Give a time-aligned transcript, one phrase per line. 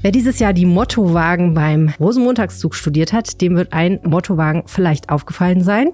[0.00, 5.60] Wer dieses Jahr die Mottowagen beim Rosenmontagszug studiert hat, dem wird ein Mottowagen vielleicht aufgefallen
[5.60, 5.88] sein.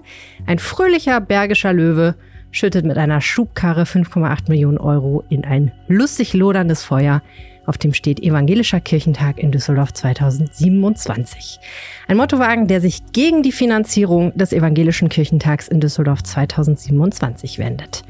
[0.45, 2.14] Ein fröhlicher bergischer Löwe
[2.51, 7.22] schüttet mit einer Schubkarre 5,8 Millionen Euro in ein lustig loderndes Feuer,
[7.64, 11.59] auf dem steht Evangelischer Kirchentag in Düsseldorf 2027.
[12.07, 18.05] Ein Mottowagen, der sich gegen die Finanzierung des Evangelischen Kirchentags in Düsseldorf 2027 wendet.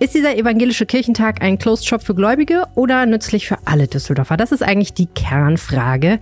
[0.00, 4.36] Ist dieser evangelische Kirchentag ein Closed Shop für Gläubige oder nützlich für alle Düsseldorfer?
[4.36, 6.20] Das ist eigentlich die Kernfrage.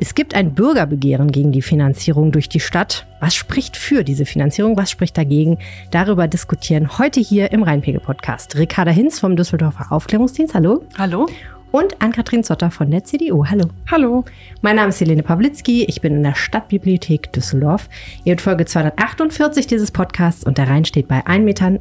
[0.00, 3.06] Es gibt ein Bürgerbegehren gegen die Finanzierung durch die Stadt.
[3.20, 4.76] Was spricht für diese Finanzierung?
[4.76, 5.58] Was spricht dagegen?
[5.92, 10.52] Darüber diskutieren heute hier im Rheinpegel-Podcast Ricarda Hinz vom Düsseldorfer Aufklärungsdienst.
[10.52, 10.84] Hallo.
[10.98, 11.28] Hallo
[11.72, 13.46] und Ann-Kathrin Zotter von der CDU.
[13.46, 13.64] Hallo.
[13.90, 14.24] Hallo.
[14.60, 15.84] Mein Name ist Helene Pawlitzki.
[15.84, 17.88] Ich bin in der Stadtbibliothek Düsseldorf.
[18.24, 21.80] Ihr hört Folge 248 dieses Podcasts und der Rhein steht bei 1,79 Metern.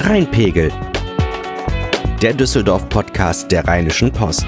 [0.00, 0.70] Rheinpegel.
[2.22, 4.46] Der Düsseldorf-Podcast der Rheinischen Post.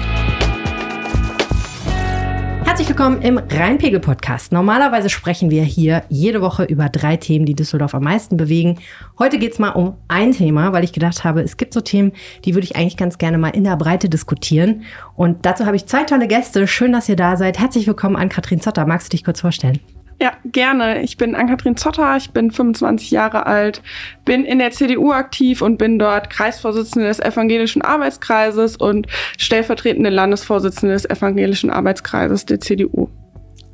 [2.67, 4.51] Herzlich willkommen im Rheinpegel-Podcast.
[4.51, 8.79] Normalerweise sprechen wir hier jede Woche über drei Themen, die Düsseldorf am meisten bewegen.
[9.17, 12.11] Heute geht es mal um ein Thema, weil ich gedacht habe, es gibt so Themen,
[12.43, 14.83] die würde ich eigentlich ganz gerne mal in der Breite diskutieren.
[15.15, 16.67] Und dazu habe ich zwei tolle Gäste.
[16.67, 17.57] Schön, dass ihr da seid.
[17.57, 18.85] Herzlich willkommen an Katrin Zotter.
[18.85, 19.79] Magst du dich kurz vorstellen?
[20.19, 21.03] Ja, gerne.
[21.03, 23.83] Ich bin Ann-Kathrin Zotter, ich bin 25 Jahre alt,
[24.25, 29.05] bin in der CDU aktiv und bin dort Kreisvorsitzende des Evangelischen Arbeitskreises und
[29.37, 33.09] stellvertretende Landesvorsitzende des Evangelischen Arbeitskreises der CDU.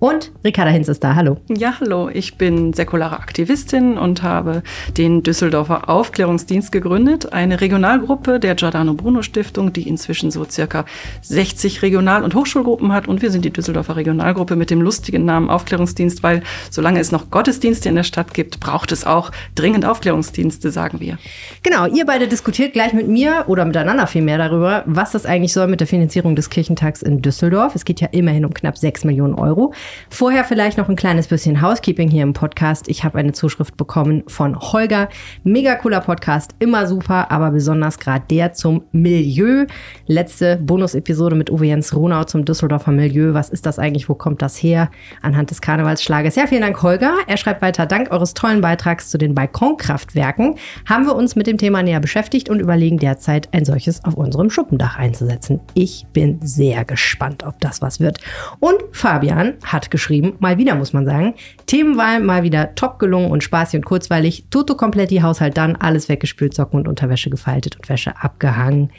[0.04, 1.16] Und Ricarda Hinz ist da.
[1.16, 1.38] Hallo.
[1.48, 2.10] Ja, hallo.
[2.10, 4.62] Ich bin säkulare Aktivistin und habe
[4.98, 7.32] den Düsseldorfer Aufklärungsdienst gegründet.
[7.32, 10.84] Eine Regionalgruppe der Giordano Bruno Stiftung, die inzwischen so circa
[11.22, 13.08] 60 Regional- und Hochschulgruppen hat.
[13.08, 17.32] Und wir sind die Düsseldorfer Regionalgruppe mit dem lustigen Namen Aufklärungsdienst, weil solange es noch
[17.32, 21.18] Gottesdienste in der Stadt gibt, braucht es auch dringend Aufklärungsdienste, sagen wir.
[21.62, 21.86] Genau.
[21.86, 25.80] Ihr beide diskutiert gleich mit mir oder miteinander vielmehr darüber, was das eigentlich soll mit
[25.80, 27.74] der Finanzierung des Kirchentags in Düsseldorf.
[27.74, 29.74] Es geht ja immerhin um knapp 6 Millionen Euro.
[30.10, 32.88] Vorher vielleicht noch ein kleines bisschen Housekeeping hier im Podcast.
[32.88, 35.10] Ich habe eine Zuschrift bekommen von Holger.
[35.44, 39.66] Mega cooler Podcast, immer super, aber besonders gerade der zum Milieu.
[40.08, 43.34] Letzte Bonus-Episode mit Uwe Jens Ronau zum Düsseldorfer Milieu.
[43.34, 44.10] Was ist das eigentlich?
[44.10, 44.90] Wo kommt das her?
[45.22, 46.36] Anhand des Karnevalsschlages.
[46.36, 47.16] Ja, vielen Dank, Holger.
[47.28, 51.58] Er schreibt weiter, dank eures tollen Beitrags zu den Balkonkraftwerken haben wir uns mit dem
[51.58, 55.60] Thema näher beschäftigt und überlegen derzeit, ein solches auf unserem Schuppendach einzusetzen.
[55.74, 58.20] Ich bin sehr gespannt, ob das was wird.
[58.60, 60.36] Und Fabian hat geschrieben.
[60.40, 61.34] Mal wieder, muss man sagen.
[61.66, 64.46] Themenwahl mal wieder top gelungen und spaßig und kurzweilig.
[64.50, 68.92] Tutto kompletti Haushalt dann, alles weggespült, Socken und Unterwäsche gefaltet und Wäsche abgehangen.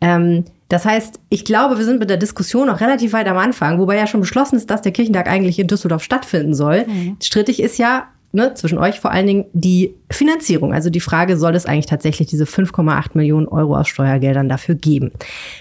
[0.00, 3.78] Ähm, das heißt, ich glaube, wir sind mit der Diskussion noch relativ weit am Anfang,
[3.78, 6.86] wobei ja schon beschlossen ist, dass der Kirchentag eigentlich in Düsseldorf stattfinden soll.
[6.86, 7.18] Mhm.
[7.22, 10.72] Strittig ist ja, ne, zwischen euch vor allen Dingen die Finanzierung.
[10.72, 15.12] Also die Frage, soll es eigentlich tatsächlich diese 5,8 Millionen Euro aus Steuergeldern dafür geben?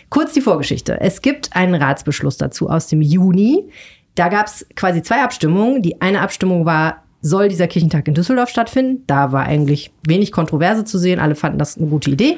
[0.07, 1.01] Kurz die Vorgeschichte.
[1.01, 3.65] Es gibt einen Ratsbeschluss dazu aus dem Juni.
[4.15, 5.81] Da gab es quasi zwei Abstimmungen.
[5.81, 9.03] Die eine Abstimmung war, soll dieser Kirchentag in Düsseldorf stattfinden?
[9.07, 11.19] Da war eigentlich wenig Kontroverse zu sehen.
[11.19, 12.37] Alle fanden das eine gute Idee.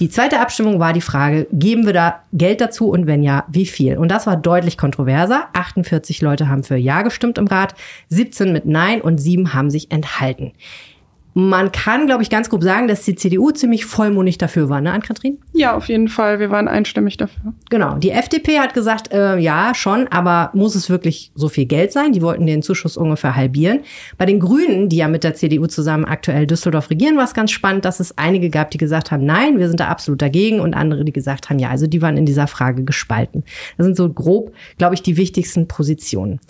[0.00, 3.66] Die zweite Abstimmung war die Frage, geben wir da Geld dazu und wenn ja, wie
[3.66, 3.98] viel?
[3.98, 5.48] Und das war deutlich kontroverser.
[5.54, 7.74] 48 Leute haben für Ja gestimmt im Rat,
[8.08, 10.52] 17 mit Nein und 7 haben sich enthalten.
[11.40, 14.90] Man kann, glaube ich, ganz grob sagen, dass die CDU ziemlich vollmundig dafür war, ne,
[14.90, 15.38] Ann-Kathrin?
[15.52, 16.40] Ja, auf jeden Fall.
[16.40, 17.52] Wir waren einstimmig dafür.
[17.70, 17.94] Genau.
[17.94, 22.10] Die FDP hat gesagt, äh, ja, schon, aber muss es wirklich so viel Geld sein?
[22.10, 23.82] Die wollten den Zuschuss ungefähr halbieren.
[24.16, 27.52] Bei den Grünen, die ja mit der CDU zusammen aktuell Düsseldorf regieren, war es ganz
[27.52, 30.74] spannend, dass es einige gab, die gesagt haben, nein, wir sind da absolut dagegen und
[30.74, 33.44] andere, die gesagt haben, ja, also die waren in dieser Frage gespalten.
[33.76, 36.40] Das sind so grob, glaube ich, die wichtigsten Positionen.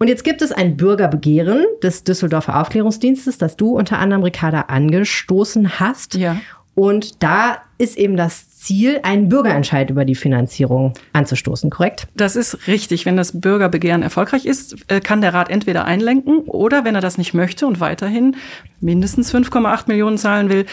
[0.00, 5.78] Und jetzt gibt es ein Bürgerbegehren des Düsseldorfer Aufklärungsdienstes, das du unter anderem, Ricarda, angestoßen
[5.78, 6.14] hast.
[6.14, 6.40] Ja.
[6.74, 12.06] Und da ist eben das Ziel, einen Bürgerentscheid über die Finanzierung anzustoßen, korrekt?
[12.14, 13.06] Das ist richtig.
[13.06, 17.16] Wenn das Bürgerbegehren erfolgreich ist, äh, kann der Rat entweder einlenken oder wenn er das
[17.16, 18.36] nicht möchte und weiterhin
[18.80, 20.66] mindestens 5,8 Millionen zahlen will,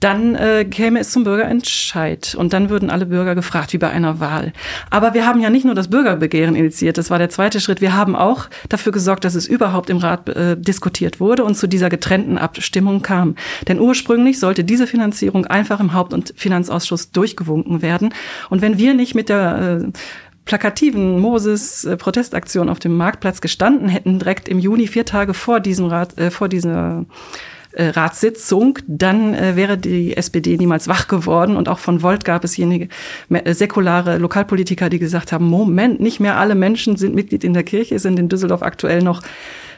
[0.00, 4.18] dann äh, käme es zum Bürgerentscheid und dann würden alle Bürger gefragt, wie bei einer
[4.18, 4.52] Wahl.
[4.90, 7.80] Aber wir haben ja nicht nur das Bürgerbegehren initiiert, das war der zweite Schritt.
[7.80, 11.68] Wir haben auch dafür gesorgt, dass es überhaupt im Rat äh, diskutiert wurde und zu
[11.68, 13.36] dieser getrennten Abstimmung kam.
[13.68, 18.14] Denn ursprünglich sollte diese Finanzierung einfach im Haupt- und Finanzausschuss durchgewunken werden.
[18.50, 19.98] Und wenn wir nicht mit der äh,
[20.44, 26.18] plakativen Moses-Protestaktion auf dem Marktplatz gestanden hätten, direkt im Juni, vier Tage vor diesem Rat,
[26.18, 27.06] äh, vor dieser
[27.72, 31.56] äh, Ratssitzung, dann äh, wäre die SPD niemals wach geworden.
[31.56, 32.88] Und auch von Volt gab es jenige
[33.30, 37.62] äh, säkulare Lokalpolitiker, die gesagt haben, Moment, nicht mehr alle Menschen sind Mitglied in der
[37.62, 39.22] Kirche, sind in Düsseldorf aktuell noch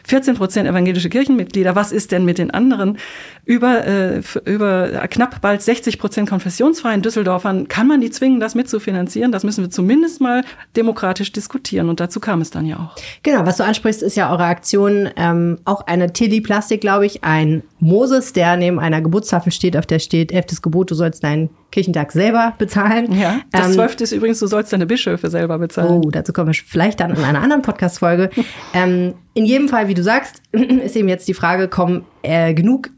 [0.06, 1.74] 14 Prozent evangelische Kirchenmitglieder.
[1.74, 2.98] Was ist denn mit den anderen?
[3.44, 7.68] Über, äh, über knapp bald 60 Prozent konfessionsfreien Düsseldorfern.
[7.68, 9.32] Kann man die zwingen, das mitzufinanzieren?
[9.32, 10.44] Das müssen wir zumindest mal
[10.76, 11.88] demokratisch diskutieren.
[11.88, 12.96] Und dazu kam es dann ja auch.
[13.22, 17.24] Genau, was du ansprichst, ist ja eure Aktion ähm, auch eine Tilly-Plastik, glaube ich.
[17.24, 21.50] Ein Moses, der neben einer Geburtstafel steht, auf der steht, elftes Gebot, du sollst deinen
[21.70, 23.12] Kirchentag selber bezahlen.
[23.12, 26.02] Ja, das ähm, zwölfte ist übrigens, du sollst deine Bischöfe selber bezahlen.
[26.04, 28.30] Oh, dazu kommen wir vielleicht dann in einer anderen Podcast-Folge.
[28.74, 32.90] ähm, in jedem Fall, wie du sagst, ist eben jetzt die Frage, kommen äh, genug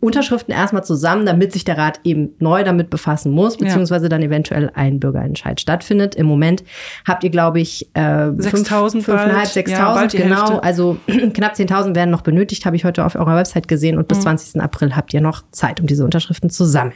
[0.00, 4.68] Unterschriften erstmal zusammen, damit sich der Rat eben neu damit befassen muss, beziehungsweise dann eventuell
[4.74, 6.16] ein Bürgerentscheid stattfindet.
[6.16, 6.64] Im Moment
[7.06, 10.58] habt ihr, glaube ich, äh, 6.000, 5.500, 6.000, ja, genau.
[10.58, 13.96] Also knapp 10.000 werden noch benötigt, habe ich heute auf eurer Website gesehen.
[13.96, 14.22] Und bis mhm.
[14.22, 14.60] 20.
[14.60, 16.94] April habt ihr noch Zeit, um diese Unterschriften zu sammeln.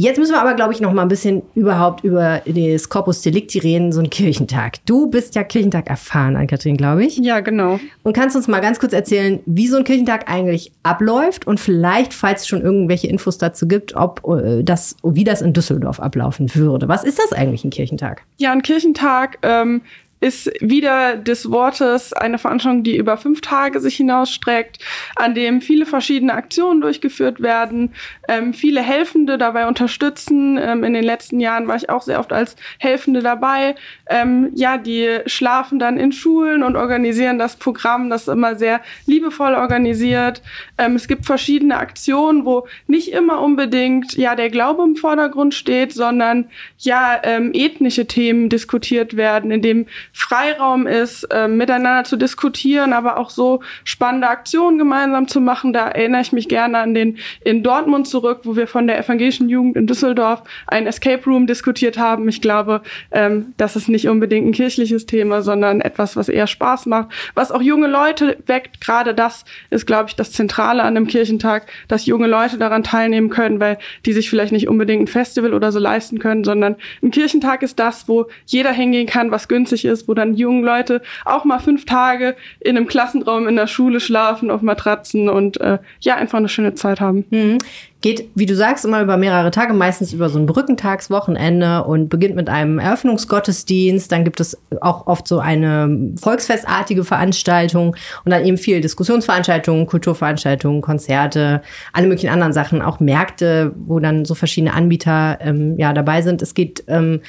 [0.00, 3.58] Jetzt müssen wir aber, glaube ich, noch mal ein bisschen überhaupt über das Corpus Delicti
[3.58, 4.76] reden, so ein Kirchentag.
[4.86, 7.16] Du bist ja Kirchentag erfahren, Ann-Kathrin, glaube ich.
[7.16, 7.80] Ja, genau.
[8.04, 12.14] Und kannst uns mal ganz kurz erzählen, wie so ein Kirchentag eigentlich abläuft und vielleicht,
[12.14, 16.54] falls es schon irgendwelche Infos dazu gibt, ob äh, das, wie das in Düsseldorf ablaufen
[16.54, 16.86] würde.
[16.86, 18.22] Was ist das eigentlich, ein Kirchentag?
[18.36, 19.80] Ja, ein Kirchentag ähm,
[20.20, 24.78] ist wieder des Wortes eine Veranstaltung, die über fünf Tage sich hinausstreckt,
[25.16, 27.94] an dem viele verschiedene Aktionen durchgeführt werden,
[28.28, 30.58] ähm, viele Helfende dabei unterstützen.
[30.58, 33.76] Ähm, in den letzten Jahren war ich auch sehr oft als Helfende dabei.
[34.08, 39.54] Ähm, ja, die schlafen dann in Schulen und organisieren das Programm, das immer sehr liebevoll
[39.54, 40.42] organisiert.
[40.78, 45.92] Ähm, es gibt verschiedene Aktionen, wo nicht immer unbedingt ja der Glaube im Vordergrund steht,
[45.92, 46.46] sondern
[46.78, 53.18] ja ähm, ethnische Themen diskutiert werden, in dem Freiraum ist, äh, miteinander zu diskutieren, aber
[53.18, 55.72] auch so spannende Aktionen gemeinsam zu machen.
[55.72, 59.48] Da erinnere ich mich gerne an den in Dortmund zurück, wo wir von der evangelischen
[59.48, 62.28] Jugend in Düsseldorf ein Escape Room diskutiert haben.
[62.28, 66.86] Ich glaube, ähm, das ist nicht unbedingt ein kirchliches Thema, sondern etwas, was eher Spaß
[66.86, 68.80] macht, was auch junge Leute weckt.
[68.80, 73.30] Gerade das ist, glaube ich, das Zentrale an einem Kirchentag, dass junge Leute daran teilnehmen
[73.30, 77.10] können, weil die sich vielleicht nicht unbedingt ein Festival oder so leisten können, sondern ein
[77.10, 81.44] Kirchentag ist das, wo jeder hingehen kann, was günstig ist, wo dann junge Leute auch
[81.44, 86.16] mal fünf Tage in einem Klassenraum in der Schule schlafen auf Matratzen und äh, ja,
[86.16, 87.24] einfach eine schöne Zeit haben.
[87.30, 87.58] Mhm.
[88.00, 92.36] Geht, wie du sagst, immer über mehrere Tage, meistens über so ein Brückentagswochenende und beginnt
[92.36, 94.12] mit einem Eröffnungsgottesdienst.
[94.12, 100.80] Dann gibt es auch oft so eine volksfestartige Veranstaltung und dann eben viel Diskussionsveranstaltungen, Kulturveranstaltungen,
[100.80, 101.60] Konzerte,
[101.92, 106.40] alle möglichen anderen Sachen, auch Märkte, wo dann so verschiedene Anbieter ähm, ja dabei sind.
[106.40, 107.20] Es geht ähm,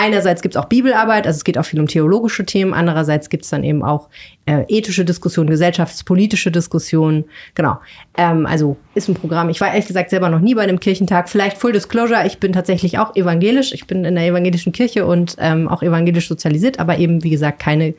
[0.00, 2.72] Einerseits gibt es auch Bibelarbeit, also es geht auch viel um theologische Themen.
[2.72, 4.08] Andererseits gibt es dann eben auch
[4.46, 7.24] äh, ethische Diskussionen, gesellschaftspolitische Diskussionen.
[7.56, 7.78] Genau.
[8.16, 9.48] Ähm, also ist ein Programm.
[9.48, 11.28] Ich war ehrlich gesagt selber noch nie bei einem Kirchentag.
[11.28, 13.72] Vielleicht Full Disclosure, ich bin tatsächlich auch evangelisch.
[13.72, 17.58] Ich bin in der evangelischen Kirche und ähm, auch evangelisch sozialisiert, aber eben, wie gesagt,
[17.58, 17.94] keine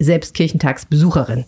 [0.00, 1.44] selbst Kirchentagsbesucherin.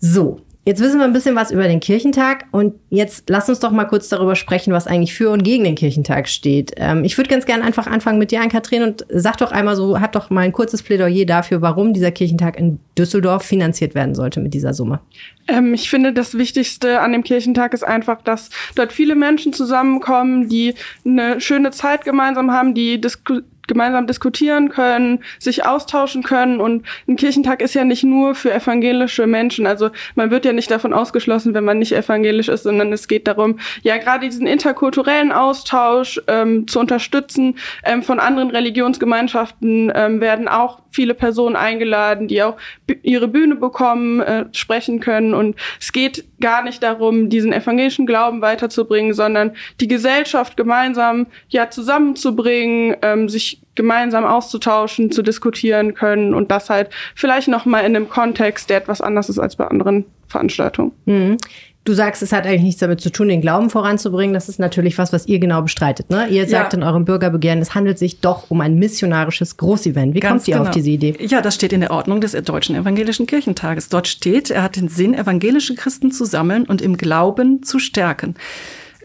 [0.00, 3.70] So, Jetzt wissen wir ein bisschen was über den Kirchentag und jetzt lass uns doch
[3.70, 6.72] mal kurz darüber sprechen, was eigentlich für und gegen den Kirchentag steht.
[6.76, 9.98] Ähm, ich würde ganz gerne einfach anfangen mit dir, Ann-Kathrin, und sag doch einmal so,
[9.98, 14.40] hat doch mal ein kurzes Plädoyer dafür, warum dieser Kirchentag in Düsseldorf finanziert werden sollte
[14.40, 15.00] mit dieser Summe.
[15.46, 20.50] Ähm, ich finde, das Wichtigste an dem Kirchentag ist einfach, dass dort viele Menschen zusammenkommen,
[20.50, 26.60] die eine schöne Zeit gemeinsam haben, die diskutieren gemeinsam diskutieren können, sich austauschen können.
[26.60, 29.66] Und ein Kirchentag ist ja nicht nur für evangelische Menschen.
[29.66, 33.28] Also man wird ja nicht davon ausgeschlossen, wenn man nicht evangelisch ist, sondern es geht
[33.28, 37.56] darum, ja gerade diesen interkulturellen Austausch ähm, zu unterstützen.
[37.84, 42.56] Ähm, von anderen Religionsgemeinschaften ähm, werden auch viele Personen eingeladen, die auch
[43.02, 45.34] ihre Bühne bekommen, äh, sprechen können.
[45.34, 51.70] Und es geht gar nicht darum, diesen evangelischen Glauben weiterzubringen, sondern die Gesellschaft gemeinsam ja
[51.70, 57.96] zusammenzubringen, ähm, sich gemeinsam auszutauschen, zu diskutieren können und das halt vielleicht noch mal in
[57.96, 60.92] einem Kontext, der etwas anders ist als bei anderen Veranstaltungen.
[61.06, 61.38] Mhm.
[61.84, 64.34] Du sagst, es hat eigentlich nichts damit zu tun, den Glauben voranzubringen.
[64.34, 66.10] Das ist natürlich was, was ihr genau bestreitet.
[66.10, 66.28] Ne?
[66.28, 66.78] Ihr sagt ja.
[66.78, 70.14] in eurem Bürgerbegehren, es handelt sich doch um ein missionarisches Großevent.
[70.14, 70.68] Wie Ganz kommt ihr genau.
[70.68, 71.14] auf diese Idee?
[71.18, 73.88] Ja, das steht in der Ordnung des Deutschen Evangelischen Kirchentages.
[73.88, 78.34] Dort steht, er hat den Sinn, evangelische Christen zu sammeln und im Glauben zu stärken.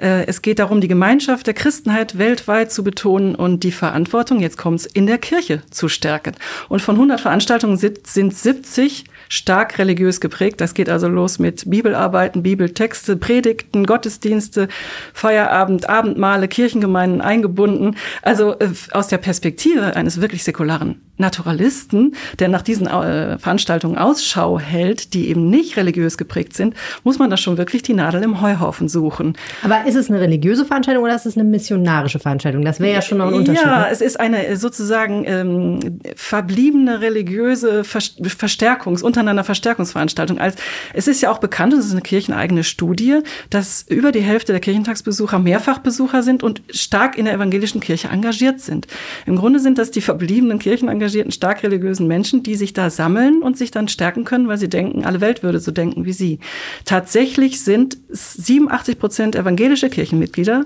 [0.03, 4.57] Äh, es geht darum, die Gemeinschaft der Christenheit weltweit zu betonen und die Verantwortung, jetzt
[4.57, 6.33] kommt's, in der Kirche zu stärken.
[6.67, 10.60] Und von 100 Veranstaltungen sind, sind 70 stark religiös geprägt.
[10.60, 14.67] Das geht also los mit Bibelarbeiten, Bibeltexte, Predigten, Gottesdienste,
[15.13, 17.95] Feierabend, Abendmahle, Kirchengemeinden eingebunden.
[18.22, 24.60] Also äh, aus der Perspektive eines wirklich säkularen Naturalisten, der nach diesen äh, Veranstaltungen Ausschau
[24.60, 28.41] hält, die eben nicht religiös geprägt sind, muss man da schon wirklich die Nadel im
[28.41, 29.38] Heuhaufen suchen.
[29.62, 32.65] Aber ist es eine religiöse Veranstaltung oder ist es eine missionarische Veranstaltung?
[32.65, 33.63] Das wäre ja schon noch ein Unterschied.
[33.63, 33.88] Ja, ne?
[33.91, 40.39] es ist eine äh, sozusagen ähm, verbliebene religiöse Verstärkungs-, untereinander Verstärkungsveranstaltung.
[40.39, 40.55] Als,
[40.93, 43.20] es ist ja auch bekannt, und es ist eine kircheneigene Studie,
[43.51, 48.62] dass über die Hälfte der Kirchentagsbesucher Mehrfachbesucher sind und stark in der evangelischen Kirche engagiert
[48.62, 48.88] sind.
[49.27, 53.41] Im Grunde sind das die verbliebenen Kirchen engagierten, stark religiösen Menschen, die sich da sammeln
[53.41, 56.39] und sich dann stärken können, weil sie denken, alle Welt würde so denken wie sie.
[56.86, 60.63] Tatsächlich sind 87 Prozent evangelische Kirchenmitglieder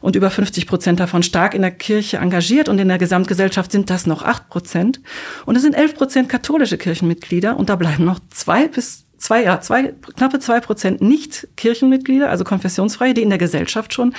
[0.00, 3.90] und über 50 Prozent davon stark in der Kirche engagiert und in der Gesamtgesellschaft sind
[3.90, 5.00] das noch 8 Prozent.
[5.44, 9.60] Und es sind 11 Prozent katholische Kirchenmitglieder und da bleiben noch zwei bis zwei, ja,
[9.60, 14.14] zwei, knappe zwei Prozent nicht Kirchenmitglieder, also konfessionsfreie, die in der Gesellschaft schon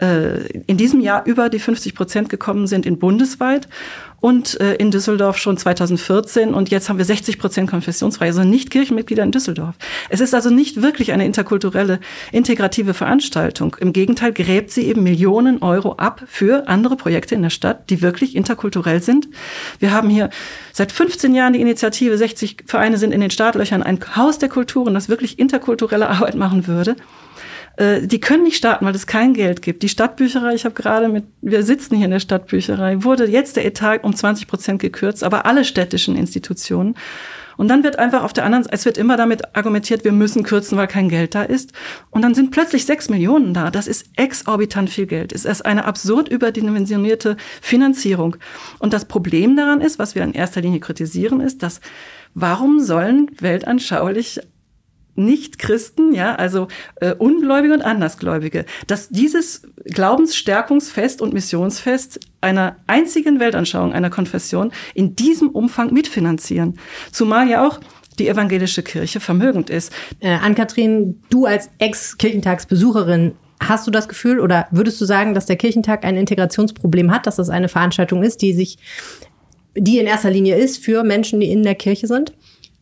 [0.00, 3.68] äh, in diesem Jahr über die 50 Prozent gekommen sind in bundesweit
[4.20, 8.70] und äh, in Düsseldorf schon 2014 und jetzt haben wir 60 Prozent konfessionsfrei, also nicht
[8.70, 9.76] Kirchenmitglieder in Düsseldorf.
[10.08, 12.00] Es ist also nicht wirklich eine interkulturelle,
[12.32, 13.76] integrative Veranstaltung.
[13.80, 18.02] Im Gegenteil gräbt sie eben Millionen Euro ab für andere Projekte in der Stadt, die
[18.02, 19.28] wirklich interkulturell sind.
[19.78, 20.30] Wir haben hier
[20.72, 24.94] seit 15 Jahren die Initiative 60 Vereine sind in den Startlöchern ein Haus der Kulturen,
[24.94, 26.96] das wirklich interkulturelle Arbeit machen würde.
[27.78, 29.82] Äh, die können nicht starten, weil es kein Geld gibt.
[29.82, 33.64] Die Stadtbücherei, ich habe gerade mit, wir sitzen hier in der Stadtbücherei, wurde jetzt der
[33.64, 36.96] Etat um 20 Prozent gekürzt, aber alle städtischen Institutionen.
[37.56, 40.44] Und dann wird einfach auf der anderen Seite, es wird immer damit argumentiert, wir müssen
[40.44, 41.72] kürzen, weil kein Geld da ist.
[42.10, 43.70] Und dann sind plötzlich sechs Millionen da.
[43.70, 45.32] Das ist exorbitant viel Geld.
[45.32, 48.36] Es ist eine absurd überdimensionierte Finanzierung.
[48.78, 51.80] Und das Problem daran ist, was wir in erster Linie kritisieren, ist, dass
[52.34, 54.40] warum sollen weltanschaulich
[55.18, 63.92] nicht-Christen, ja, also äh, Ungläubige und Andersgläubige, dass dieses Glaubensstärkungsfest und Missionsfest einer einzigen Weltanschauung,
[63.92, 66.78] einer Konfession in diesem Umfang mitfinanzieren.
[67.12, 67.80] Zumal ja auch
[68.18, 69.92] die evangelische Kirche vermögend ist.
[70.20, 75.56] Äh, Ann-Kathrin, du als Ex-Kirchentagsbesucherin, hast du das Gefühl oder würdest du sagen, dass der
[75.56, 78.78] Kirchentag ein Integrationsproblem hat, dass das eine Veranstaltung ist, die sich,
[79.76, 82.32] die in erster Linie ist für Menschen, die in der Kirche sind?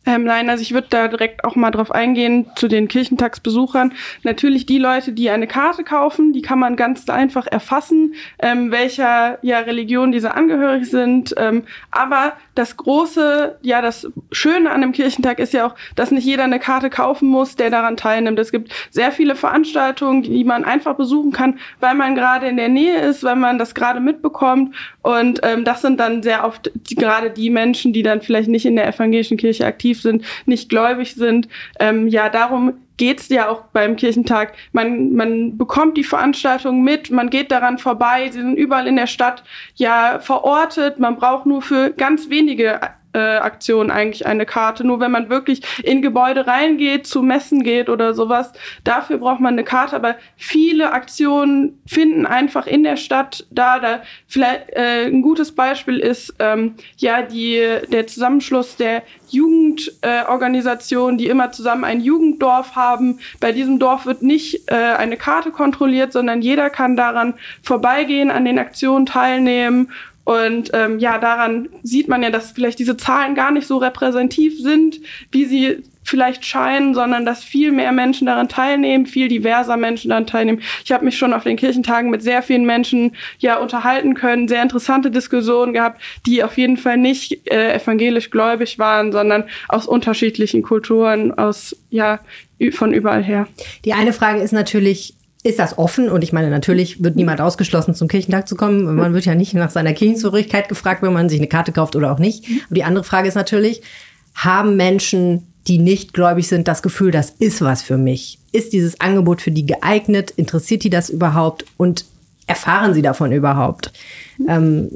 [0.07, 3.91] Ähm, nein, also ich würde da direkt auch mal drauf eingehen zu den Kirchentagsbesuchern.
[4.23, 9.37] Natürlich die Leute, die eine Karte kaufen, die kann man ganz einfach erfassen, ähm, welcher
[9.41, 11.35] ja, Religion diese angehörig sind.
[11.37, 16.25] Ähm, aber das große, ja, das Schöne an dem Kirchentag ist ja auch, dass nicht
[16.25, 18.39] jeder eine Karte kaufen muss, der daran teilnimmt.
[18.39, 22.69] Es gibt sehr viele Veranstaltungen, die man einfach besuchen kann, weil man gerade in der
[22.69, 24.73] Nähe ist, weil man das gerade mitbekommt.
[25.01, 28.65] Und ähm, das sind dann sehr oft die, gerade die Menschen, die dann vielleicht nicht
[28.65, 31.47] in der evangelischen Kirche aktiv sind, nicht gläubig sind.
[31.79, 34.53] Ähm, ja, darum geht's ja auch beim Kirchentag.
[34.71, 39.07] Man, man bekommt die Veranstaltung mit, man geht daran vorbei, sie sind überall in der
[39.07, 39.43] Stadt
[39.75, 40.99] ja verortet.
[40.99, 42.79] Man braucht nur für ganz wenige
[43.19, 44.85] Aktion eigentlich eine Karte.
[44.85, 49.53] Nur wenn man wirklich in Gebäude reingeht, zu Messen geht oder sowas, dafür braucht man
[49.53, 49.95] eine Karte.
[49.95, 53.79] Aber viele Aktionen finden einfach in der Stadt da.
[53.79, 61.23] da vielleicht äh, ein gutes Beispiel ist ähm, ja die der Zusammenschluss der Jugendorganisationen, äh,
[61.23, 63.19] die immer zusammen ein Jugenddorf haben.
[63.39, 68.45] Bei diesem Dorf wird nicht äh, eine Karte kontrolliert, sondern jeder kann daran vorbeigehen, an
[68.45, 69.91] den Aktionen teilnehmen
[70.27, 74.61] und ähm, ja, daran sieht man ja, dass vielleicht diese Zahlen gar nicht so repräsentativ
[74.61, 74.99] sind,
[75.31, 80.27] wie sie vielleicht scheinen, sondern dass viel mehr Menschen daran teilnehmen, viel diverser Menschen daran
[80.27, 80.61] teilnehmen.
[80.83, 84.63] Ich habe mich schon auf den Kirchentagen mit sehr vielen Menschen ja unterhalten können, sehr
[84.63, 90.61] interessante Diskussionen gehabt, die auf jeden Fall nicht äh, evangelisch gläubig waren, sondern aus unterschiedlichen
[90.61, 92.19] Kulturen, aus ja
[92.71, 93.47] von überall her.
[93.85, 95.13] Die eine Frage ist natürlich,
[95.47, 96.09] ist das offen.
[96.09, 98.95] Und ich meine, natürlich wird niemand ausgeschlossen, zum Kirchentag zu kommen.
[98.95, 102.11] Man wird ja nicht nach seiner Kirchenzugehörigkeit gefragt, wenn man sich eine Karte kauft oder
[102.11, 102.47] auch nicht.
[102.69, 103.81] Und die andere Frage ist natürlich,
[104.35, 108.39] haben Menschen, die nicht gläubig sind, das Gefühl, das ist was für mich?
[108.51, 110.31] Ist dieses Angebot für die geeignet?
[110.31, 111.65] Interessiert die das überhaupt?
[111.77, 112.05] Und
[112.45, 113.91] erfahren sie davon überhaupt?
[114.47, 114.89] Ähm,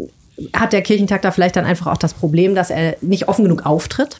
[0.54, 3.66] hat der Kirchentag da vielleicht dann einfach auch das Problem, dass er nicht offen genug
[3.66, 4.20] auftritt?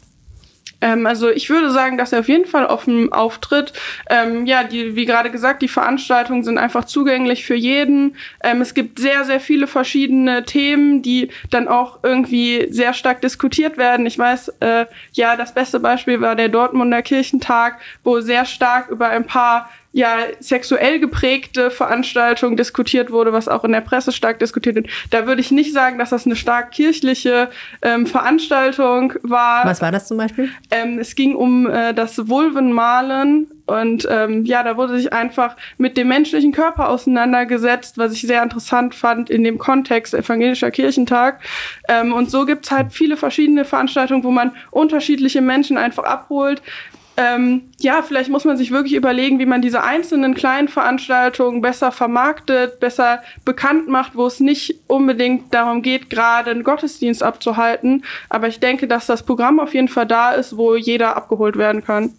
[0.82, 3.74] Ähm, also ich würde sagen, dass er auf jeden Fall offen auftritt.
[4.10, 8.16] Ähm, ja, die, wie gerade gesagt, die Veranstaltungen sind einfach zugänglich für jeden.
[8.44, 13.78] Ähm, es gibt sehr, sehr viele verschiedene Themen, die dann auch irgendwie sehr stark diskutiert
[13.78, 14.06] werden.
[14.06, 19.10] Ich weiß, äh, ja, das beste Beispiel war der Dortmunder Kirchentag, wo sehr stark über
[19.10, 24.76] ein paar ja sexuell geprägte Veranstaltung diskutiert wurde, was auch in der Presse stark diskutiert
[24.76, 24.88] wird.
[25.10, 27.50] Da würde ich nicht sagen, dass das eine stark kirchliche
[27.82, 29.66] ähm, Veranstaltung war.
[29.66, 30.50] Was war das zum Beispiel?
[30.72, 35.96] Ähm, es ging um äh, das Vulvenmalen und ähm, ja, da wurde sich einfach mit
[35.96, 41.40] dem menschlichen Körper auseinandergesetzt, was ich sehr interessant fand in dem Kontext evangelischer Kirchentag.
[41.88, 46.62] Ähm, und so gibt's halt viele verschiedene Veranstaltungen, wo man unterschiedliche Menschen einfach abholt
[47.18, 51.92] ähm, ja, vielleicht muss man sich wirklich überlegen, wie man diese einzelnen kleinen Veranstaltungen besser
[51.92, 58.06] vermarktet, besser bekannt macht, wo es nicht unbedingt darum geht, gerade einen Gottesdienst abzuhalten.
[58.30, 61.84] Aber ich denke, dass das Programm auf jeden Fall da ist, wo jeder abgeholt werden
[61.84, 62.14] kann.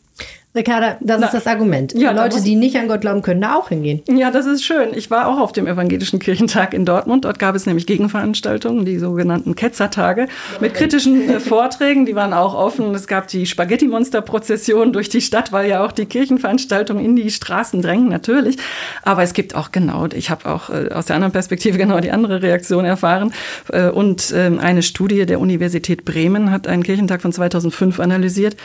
[0.54, 1.94] Ricarda, das Na, ist das Argument.
[1.94, 4.02] Ja, Leute, die nicht an Gott glauben, können da auch hingehen.
[4.06, 4.90] Ja, das ist schön.
[4.92, 7.24] Ich war auch auf dem Evangelischen Kirchentag in Dortmund.
[7.24, 10.28] Dort gab es nämlich Gegenveranstaltungen, die sogenannten Ketzertage,
[10.60, 12.04] mit kritischen äh, Vorträgen.
[12.04, 12.94] Die waren auch offen.
[12.94, 17.80] Es gab die Spaghetti-Monster-Prozession durch die Stadt, weil ja auch die Kirchenveranstaltungen in die Straßen
[17.80, 18.58] drängen, natürlich.
[19.04, 22.10] Aber es gibt auch genau, ich habe auch äh, aus der anderen Perspektive genau die
[22.10, 23.32] andere Reaktion erfahren.
[23.72, 28.56] Äh, und äh, eine Studie der Universität Bremen hat einen Kirchentag von 2005 analysiert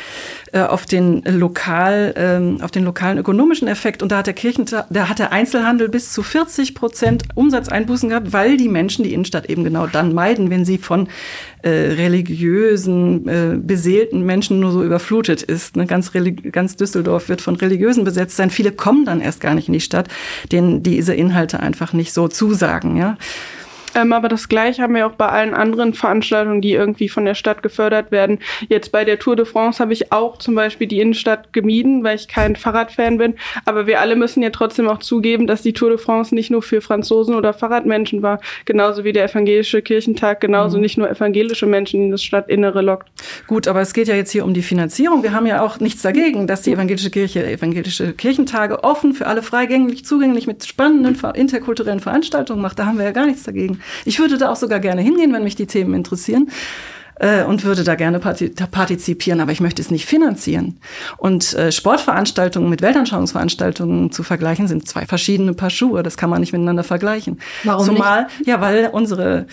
[0.54, 4.02] auf den lokalen lokal, ähm, auf den lokalen ökonomischen Effekt.
[4.02, 8.34] Und da hat der Kirchentag, da hat der Einzelhandel bis zu 40 Prozent Umsatzeinbußen gehabt,
[8.34, 11.08] weil die Menschen die Innenstadt eben genau dann meiden, wenn sie von
[11.62, 15.76] äh, religiösen, äh, beseelten Menschen nur so überflutet ist.
[15.76, 15.86] Ne?
[15.86, 16.12] Ganz,
[16.52, 18.50] ganz Düsseldorf wird von Religiösen besetzt sein.
[18.50, 20.08] Viele kommen dann erst gar nicht in die Stadt,
[20.52, 22.98] denen diese Inhalte einfach nicht so zusagen.
[22.98, 23.18] Ja.
[23.96, 27.36] Ähm, aber das gleiche haben wir auch bei allen anderen Veranstaltungen, die irgendwie von der
[27.36, 28.40] Stadt gefördert werden.
[28.70, 32.16] Jetzt bei der Tour de France habe ich auch zum Beispiel die Innenstadt gemieden, weil
[32.16, 33.36] ich kein Fahrradfan bin.
[33.66, 36.62] Aber wir alle müssen ja trotzdem auch zugeben, dass die Tour de France nicht nur
[36.62, 40.84] für Franzosen oder Fahrradmenschen war, genauso wie der evangelische Kirchentag, genauso mhm.
[40.84, 43.10] nicht nur evangelische Menschen in das Stadtinnere lockt.
[43.48, 45.24] Gut, aber es geht ja jetzt hier um die Finanzierung.
[45.24, 49.42] Wir haben ja auch nichts dagegen, dass die evangelische Kirche evangelische Kirchentage offen für alle
[49.42, 52.80] freigängig, zugänglich mit spannenden interkulturellen Veranstaltungen macht.
[52.80, 53.80] Da haben wir ja gar nichts dagegen.
[54.06, 56.50] Ich würde da auch sogar gerne hingehen, wenn mich die Themen interessieren
[57.20, 60.80] äh, und würde da gerne partizipieren, aber ich möchte es nicht finanzieren.
[61.18, 66.04] Und äh, Sportveranstaltungen mit Weltanschauungsveranstaltungen zu vergleichen, sind zwei verschiedene Paar Schuhe.
[66.04, 67.40] Das kann man nicht miteinander vergleichen.
[67.64, 68.48] Warum Zumal, nicht?
[68.48, 69.48] ja, weil unsere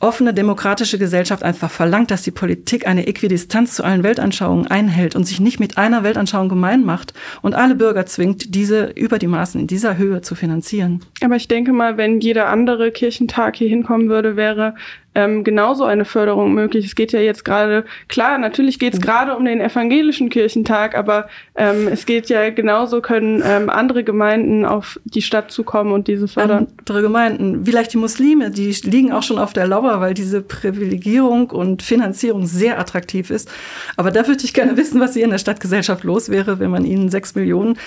[0.00, 5.24] offene demokratische Gesellschaft einfach verlangt, dass die Politik eine Äquidistanz zu allen Weltanschauungen einhält und
[5.24, 9.60] sich nicht mit einer Weltanschauung gemein macht und alle Bürger zwingt, diese über die Maßen
[9.60, 11.00] in dieser Höhe zu finanzieren.
[11.22, 14.74] Aber ich denke mal, wenn jeder andere Kirchentag hier hinkommen würde, wäre
[15.16, 16.84] ähm, genauso eine Förderung möglich.
[16.84, 21.28] Es geht ja jetzt gerade, klar, natürlich geht es gerade um den evangelischen Kirchentag, aber
[21.54, 26.28] ähm, es geht ja genauso, können ähm, andere Gemeinden auf die Stadt zukommen und diese
[26.28, 26.68] fördern.
[26.78, 31.48] Andere Gemeinden, vielleicht die Muslime, die liegen auch schon auf der Lauer, weil diese Privilegierung
[31.48, 33.50] und Finanzierung sehr attraktiv ist.
[33.96, 36.84] Aber da würde ich gerne wissen, was hier in der Stadtgesellschaft los wäre, wenn man
[36.84, 37.78] ihnen sechs Millionen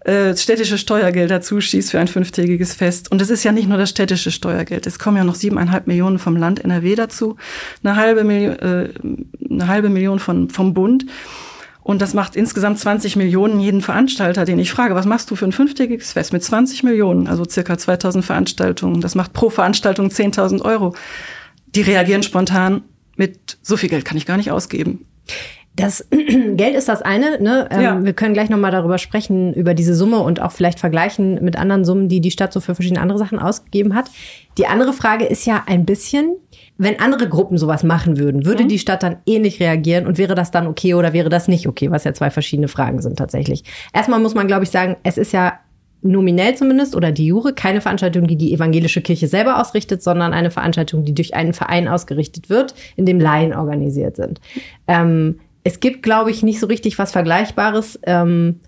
[0.00, 3.10] äh, städtische Steuergelder zuschießt für ein fünftägiges Fest.
[3.10, 4.86] Und es ist ja nicht nur das städtische Steuergeld.
[4.86, 7.36] Es kommen ja noch siebeneinhalb Millionen vom Land NRW dazu,
[7.82, 8.88] eine halbe, Million, äh,
[9.50, 11.06] eine halbe Million von, vom Bund.
[11.82, 15.46] Und das macht insgesamt 20 Millionen jeden Veranstalter, den ich frage, was machst du für
[15.46, 19.00] ein fünftägiges Fest mit 20 Millionen, also circa 2000 Veranstaltungen.
[19.00, 20.94] Das macht pro Veranstaltung 10.000 Euro.
[21.74, 22.82] Die reagieren spontan
[23.16, 25.06] mit, so viel Geld kann ich gar nicht ausgeben.
[25.78, 27.40] Das Geld ist das eine.
[27.40, 27.68] Ne?
[27.70, 28.04] Ähm, ja.
[28.04, 31.84] Wir können gleich nochmal darüber sprechen, über diese Summe und auch vielleicht vergleichen mit anderen
[31.84, 34.10] Summen, die die Stadt so für verschiedene andere Sachen ausgegeben hat.
[34.58, 36.36] Die andere Frage ist ja ein bisschen,
[36.78, 38.68] wenn andere Gruppen sowas machen würden, würde mhm.
[38.68, 41.90] die Stadt dann ähnlich reagieren und wäre das dann okay oder wäre das nicht okay?
[41.90, 43.62] Was ja zwei verschiedene Fragen sind tatsächlich.
[43.92, 45.60] Erstmal muss man, glaube ich, sagen, es ist ja
[46.02, 50.50] nominell zumindest oder die Jure keine Veranstaltung, die die evangelische Kirche selber ausrichtet, sondern eine
[50.50, 54.40] Veranstaltung, die durch einen Verein ausgerichtet wird, in dem Laien organisiert sind.
[54.86, 58.00] Ähm, es gibt, glaube ich, nicht so richtig was Vergleichbares.
[58.04, 58.60] Ähm,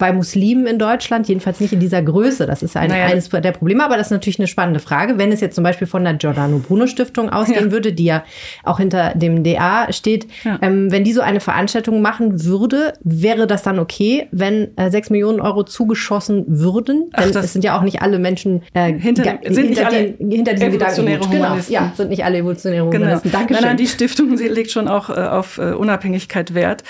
[0.00, 2.46] bei Muslimen in Deutschland, jedenfalls nicht in dieser Größe.
[2.46, 5.18] Das ist ein, naja, eines der Probleme, aber das ist natürlich eine spannende Frage.
[5.18, 7.70] Wenn es jetzt zum Beispiel von der Giordano Bruno Stiftung ausgehen ja.
[7.70, 8.24] würde, die ja
[8.64, 10.58] auch hinter dem DA steht, ja.
[10.62, 15.10] ähm, wenn die so eine Veranstaltung machen würde, wäre das dann okay, wenn äh, 6
[15.10, 17.10] Millionen Euro zugeschossen würden?
[17.16, 20.10] Denn Ach, es sind ja auch nicht alle Menschen äh, hinter, sind hinter, nicht alle
[20.12, 21.30] den, hinter diesem Gedanken.
[21.30, 23.04] Genau, ja, sind nicht alle evolutionäre genau.
[23.04, 23.32] Humanisten.
[23.32, 23.62] Dankeschön.
[23.62, 26.84] Nein, nein, die Stiftung sie legt schon auch äh, auf äh, Unabhängigkeit Wert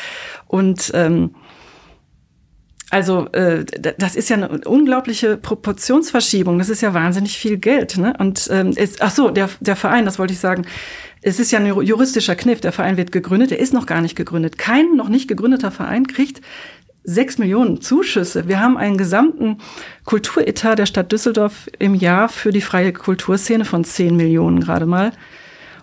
[0.47, 1.35] und ähm,
[2.91, 3.65] also äh,
[3.99, 6.59] das ist ja eine unglaubliche Proportionsverschiebung.
[6.59, 7.97] Das ist ja wahnsinnig viel Geld.
[7.97, 8.15] Ne?
[8.19, 10.67] Und ähm, ist, ach so, der, der Verein, das wollte ich sagen.
[11.23, 12.61] es ist ja ein juristischer Kniff.
[12.61, 14.59] Der Verein wird gegründet, er ist noch gar nicht gegründet.
[14.59, 16.41] Kein noch nicht gegründeter Verein kriegt
[17.05, 18.49] sechs Millionen Zuschüsse.
[18.49, 19.59] Wir haben einen gesamten
[20.05, 25.13] Kulturetat der Stadt Düsseldorf im Jahr für die freie Kulturszene von zehn Millionen gerade mal.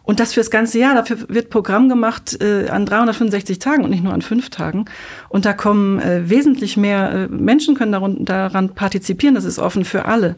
[0.07, 0.95] Und das fürs ganze Jahr.
[0.95, 4.85] Dafür wird Programm gemacht äh, an 365 Tagen und nicht nur an fünf Tagen.
[5.27, 9.35] Und da kommen äh, wesentlich mehr äh, Menschen können daran, daran partizipieren.
[9.35, 10.37] Das ist offen für alle.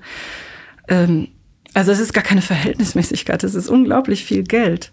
[0.87, 1.27] Ähm,
[1.75, 4.91] also es ist gar keine Verhältnismäßigkeit, es ist unglaublich viel Geld.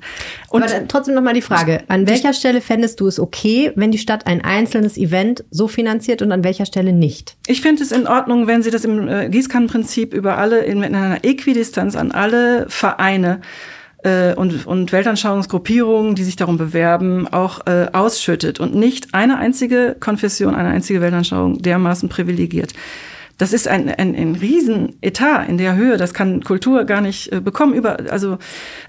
[0.51, 3.99] Und Aber trotzdem nochmal die Frage, an welcher Stelle fändest du es okay, wenn die
[3.99, 7.39] Stadt ein einzelnes Event so finanziert und an welcher Stelle nicht?
[7.47, 10.95] Ich finde es in Ordnung, wenn sie das im äh, Gießkannenprinzip über alle, in, in
[10.95, 13.41] einer Äquidistanz an alle Vereine
[14.02, 19.96] äh, und, und Weltanschauungsgruppierungen, die sich darum bewerben, auch äh, ausschüttet und nicht eine einzige
[19.98, 22.72] Konfession, eine einzige Weltanschauung dermaßen privilegiert.
[23.38, 25.96] Das ist ein, ein, ein Riesenetat in der Höhe.
[25.99, 27.75] Das kann Kultur gar nicht äh, bekommen.
[27.75, 28.38] Über, also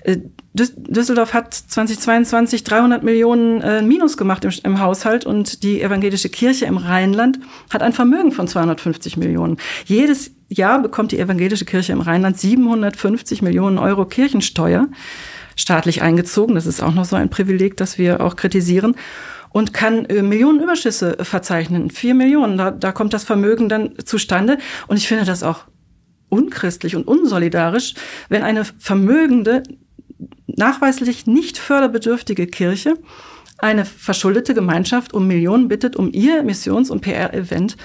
[0.03, 0.17] äh,
[0.53, 6.65] Düsseldorf hat 2022 300 Millionen äh, Minus gemacht im, im Haushalt und die evangelische Kirche
[6.65, 9.57] im Rheinland hat ein Vermögen von 250 Millionen.
[9.86, 14.88] Jedes Jahr bekommt die evangelische Kirche im Rheinland 750 Millionen Euro Kirchensteuer
[15.57, 16.55] staatlich eingezogen.
[16.55, 18.95] Das ist auch noch so ein Privileg, das wir auch kritisieren
[19.49, 21.89] und kann äh, Millionen Überschüsse verzeichnen.
[21.89, 24.57] Vier Millionen, da, da kommt das Vermögen dann zustande.
[24.88, 25.65] Und ich finde das auch
[26.29, 27.93] unchristlich und unsolidarisch,
[28.29, 29.63] wenn eine vermögende,
[30.47, 32.95] nachweislich nicht förderbedürftige Kirche
[33.60, 37.75] eine verschuldete Gemeinschaft um Millionen bittet, um ihr Missions- und PR-Event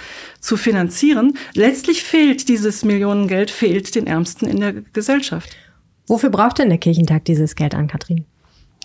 [0.40, 1.38] zu finanzieren.
[1.54, 5.56] Letztlich fehlt dieses Millionengeld, fehlt den Ärmsten in der Gesellschaft.
[6.06, 8.26] Wofür braucht denn der Kirchentag dieses Geld an, Kathrin?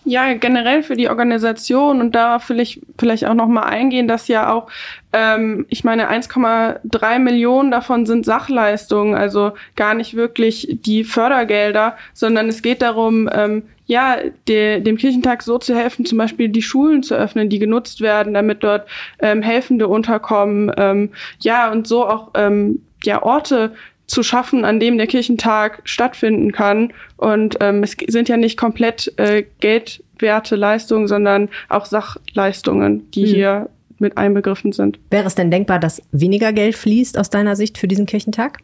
[0.10, 4.70] Ja, generell für die Organisation und da vielleicht, vielleicht auch nochmal eingehen, dass ja auch,
[5.12, 12.48] ähm, ich meine, 1,3 Millionen davon sind Sachleistungen, also gar nicht wirklich die Fördergelder, sondern
[12.48, 14.16] es geht darum, ähm, ja,
[14.48, 18.34] de, dem Kirchentag so zu helfen, zum Beispiel die Schulen zu öffnen, die genutzt werden,
[18.34, 18.88] damit dort
[19.20, 23.74] ähm, Helfende unterkommen, ähm, ja, und so auch ähm, ja, Orte
[24.08, 26.94] zu schaffen, an dem der Kirchentag stattfinden kann.
[27.18, 33.34] Und ähm, es sind ja nicht komplett äh, geldwerte Leistungen, sondern auch Sachleistungen, die hm.
[33.34, 35.00] hier mit einbegriffen sind.
[35.10, 38.60] Wäre es denn denkbar, dass weniger Geld fließt aus deiner Sicht für diesen Kirchentag?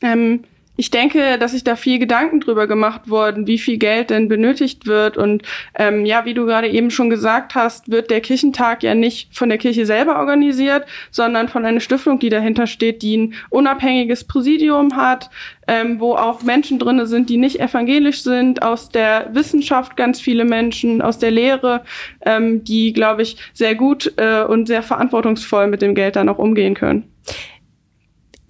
[0.00, 0.44] Ähm,
[0.76, 4.86] ich denke, dass sich da viel Gedanken drüber gemacht wurden, wie viel Geld denn benötigt
[4.86, 5.18] wird.
[5.18, 5.42] Und
[5.74, 9.50] ähm, ja, wie du gerade eben schon gesagt hast, wird der Kirchentag ja nicht von
[9.50, 14.96] der Kirche selber organisiert, sondern von einer Stiftung, die dahinter steht, die ein unabhängiges Präsidium
[14.96, 15.28] hat,
[15.68, 20.46] ähm, wo auch Menschen drinne sind, die nicht evangelisch sind, aus der Wissenschaft ganz viele
[20.46, 21.82] Menschen, aus der Lehre,
[22.24, 26.38] ähm, die, glaube ich, sehr gut äh, und sehr verantwortungsvoll mit dem Geld dann auch
[26.38, 27.12] umgehen können.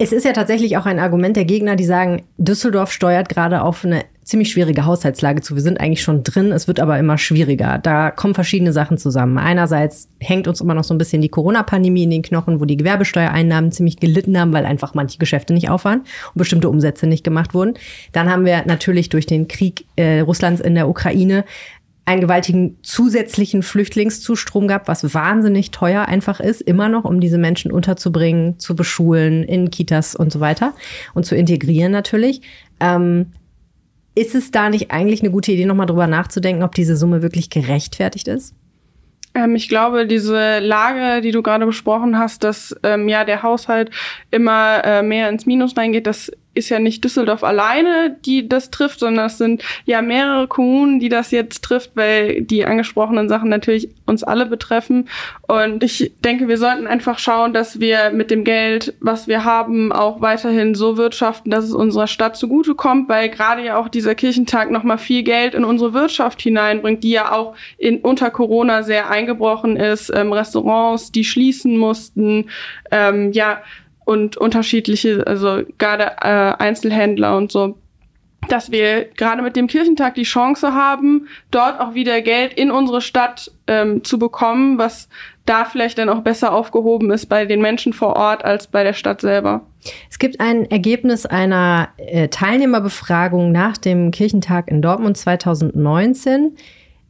[0.03, 3.85] Es ist ja tatsächlich auch ein Argument der Gegner, die sagen, Düsseldorf steuert gerade auf
[3.85, 5.55] eine ziemlich schwierige Haushaltslage zu.
[5.55, 7.79] Wir sind eigentlich schon drin, es wird aber immer schwieriger.
[7.79, 9.39] Da kommen verschiedene Sachen zusammen.
[9.39, 12.77] Einerseits hängt uns immer noch so ein bisschen die Corona-Pandemie in den Knochen, wo die
[12.77, 17.23] Gewerbesteuereinnahmen ziemlich gelitten haben, weil einfach manche Geschäfte nicht auf waren und bestimmte Umsätze nicht
[17.23, 17.75] gemacht wurden.
[18.11, 21.45] Dann haben wir natürlich durch den Krieg äh, Russlands in der Ukraine
[22.05, 27.71] einen gewaltigen zusätzlichen Flüchtlingszustrom gab, was wahnsinnig teuer einfach ist, immer noch, um diese Menschen
[27.71, 30.75] unterzubringen, zu beschulen, in Kitas und so weiter
[31.15, 32.43] und zu integrieren natürlich.
[32.81, 33.27] Ähm,
[34.15, 37.51] ist es da nicht eigentlich eine gute Idee, nochmal drüber nachzudenken, ob diese Summe wirklich
[37.51, 38.55] gerechtfertigt ist?
[39.35, 43.91] Ähm, ich glaube, diese Lage, die du gerade besprochen hast, dass ähm, ja der Haushalt
[44.31, 49.01] immer äh, mehr ins Minus reingeht, das ist ja nicht Düsseldorf alleine, die das trifft,
[49.01, 53.89] sondern es sind ja mehrere Kommunen, die das jetzt trifft, weil die angesprochenen Sachen natürlich
[54.07, 55.09] uns alle betreffen.
[55.47, 59.93] Und ich denke, wir sollten einfach schauen, dass wir mit dem Geld, was wir haben,
[59.93, 64.71] auch weiterhin so wirtschaften, dass es unserer Stadt zugutekommt, weil gerade ja auch dieser Kirchentag
[64.71, 69.77] nochmal viel Geld in unsere Wirtschaft hineinbringt, die ja auch in, unter Corona sehr eingebrochen
[69.77, 70.13] ist.
[70.15, 72.51] Ähm, Restaurants, die schließen mussten,
[72.91, 73.63] ähm, ja,
[74.05, 77.79] und unterschiedliche, also gerade äh, Einzelhändler und so,
[78.49, 83.01] dass wir gerade mit dem Kirchentag die Chance haben, dort auch wieder Geld in unsere
[83.01, 85.09] Stadt ähm, zu bekommen, was
[85.45, 88.93] da vielleicht dann auch besser aufgehoben ist bei den Menschen vor Ort als bei der
[88.93, 89.63] Stadt selber.
[90.11, 96.57] Es gibt ein Ergebnis einer äh, Teilnehmerbefragung nach dem Kirchentag in Dortmund 2019.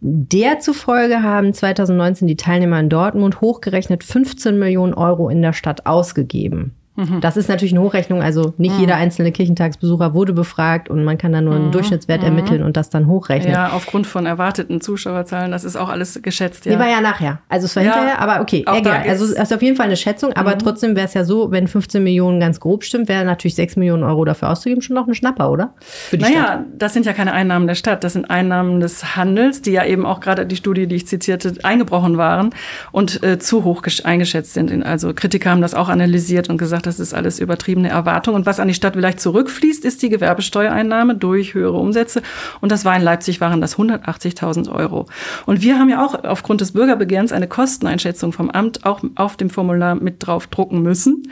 [0.01, 5.87] Der zufolge haben 2019 die Teilnehmer in Dortmund hochgerechnet 15 Millionen Euro in der Stadt
[5.87, 6.75] ausgegeben.
[7.03, 7.21] Mhm.
[7.21, 8.23] Das ist natürlich eine Hochrechnung.
[8.23, 8.81] Also nicht mhm.
[8.81, 11.73] jeder einzelne Kirchentagsbesucher wurde befragt und man kann da nur einen mhm.
[11.73, 12.27] Durchschnittswert mhm.
[12.27, 13.53] ermitteln und das dann hochrechnen.
[13.53, 15.51] Ja, aufgrund von erwarteten Zuschauerzahlen.
[15.51, 16.67] Das ist auch alles geschätzt.
[16.67, 16.73] Ja.
[16.73, 17.41] Die war ja nachher.
[17.49, 19.05] Also es war ja, hinterher, aber okay, egal.
[19.09, 20.33] Also es ist auf jeden Fall eine Schätzung.
[20.35, 20.59] Aber mhm.
[20.59, 24.03] trotzdem wäre es ja so, wenn 15 Millionen ganz grob stimmt, wäre natürlich 6 Millionen
[24.03, 25.73] Euro dafür auszugeben schon noch ein Schnapper, oder?
[26.13, 26.65] naja, Stadt.
[26.77, 28.05] das sind ja keine Einnahmen der Stadt.
[28.05, 31.55] Das sind Einnahmen des Handels, die ja eben auch gerade die Studie, die ich zitierte,
[31.63, 32.51] eingebrochen waren
[32.91, 34.85] und äh, zu hoch eingeschätzt sind.
[34.85, 38.35] Also Kritiker haben das auch analysiert und gesagt, das ist alles übertriebene Erwartung.
[38.35, 42.23] Und was an die Stadt vielleicht zurückfließt, ist die Gewerbesteuereinnahme durch höhere Umsätze.
[42.61, 45.07] Und das war in Leipzig waren das 180.000 Euro.
[45.47, 49.49] Und wir haben ja auch aufgrund des Bürgerbegehrens eine Kosteneinschätzung vom Amt auch auf dem
[49.49, 51.23] Formular mit drauf drucken müssen.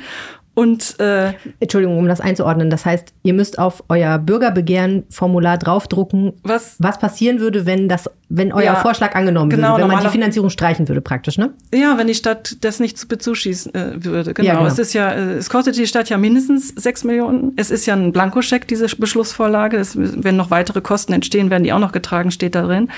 [0.61, 2.69] Und äh, Entschuldigung, um das einzuordnen.
[2.69, 8.53] Das heißt, ihr müsst auf euer Bürgerbegehren-Formular draufdrucken, was, was passieren würde, wenn das, wenn
[8.53, 11.55] euer ja, Vorschlag angenommen genau, würde, wenn man die Finanzierung streichen würde, praktisch, ne?
[11.73, 14.35] Ja, wenn die Stadt das nicht bezuschießen äh, würde.
[14.35, 14.47] Genau.
[14.47, 14.67] Ja, genau.
[14.67, 17.55] Es ist ja, äh, es kostet die Stadt ja mindestens sechs Millionen.
[17.57, 19.79] Es ist ja ein Blankoscheck, diese Beschlussvorlage.
[19.79, 22.91] Es, wenn noch weitere Kosten entstehen, werden die auch noch getragen, steht da drin.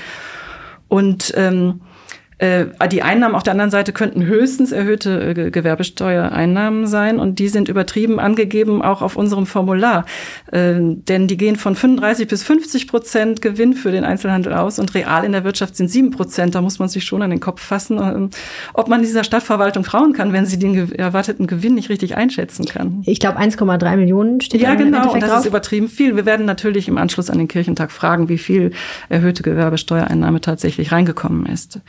[0.89, 1.92] Und ähm, äh,
[2.39, 7.69] die Einnahmen auf der anderen Seite könnten höchstens erhöhte äh, Gewerbesteuereinnahmen sein und die sind
[7.69, 10.05] übertrieben angegeben auch auf unserem Formular.
[10.51, 14.93] Äh, denn die gehen von 35 bis 50 Prozent Gewinn für den Einzelhandel aus und
[14.95, 16.55] real in der Wirtschaft sind 7 Prozent.
[16.55, 18.29] Da muss man sich schon an den Kopf fassen, ähm,
[18.73, 23.03] ob man dieser Stadtverwaltung trauen kann, wenn sie den erwarteten Gewinn nicht richtig einschätzen kann.
[23.05, 25.39] Ich glaube 1,3 Millionen steht Ja, genau, und das drauf.
[25.41, 26.15] ist übertrieben viel.
[26.15, 28.71] Wir werden natürlich im Anschluss an den Kirchentag fragen, wie viel
[29.09, 31.79] erhöhte Gewerbesteuereinnahme tatsächlich reingekommen ist.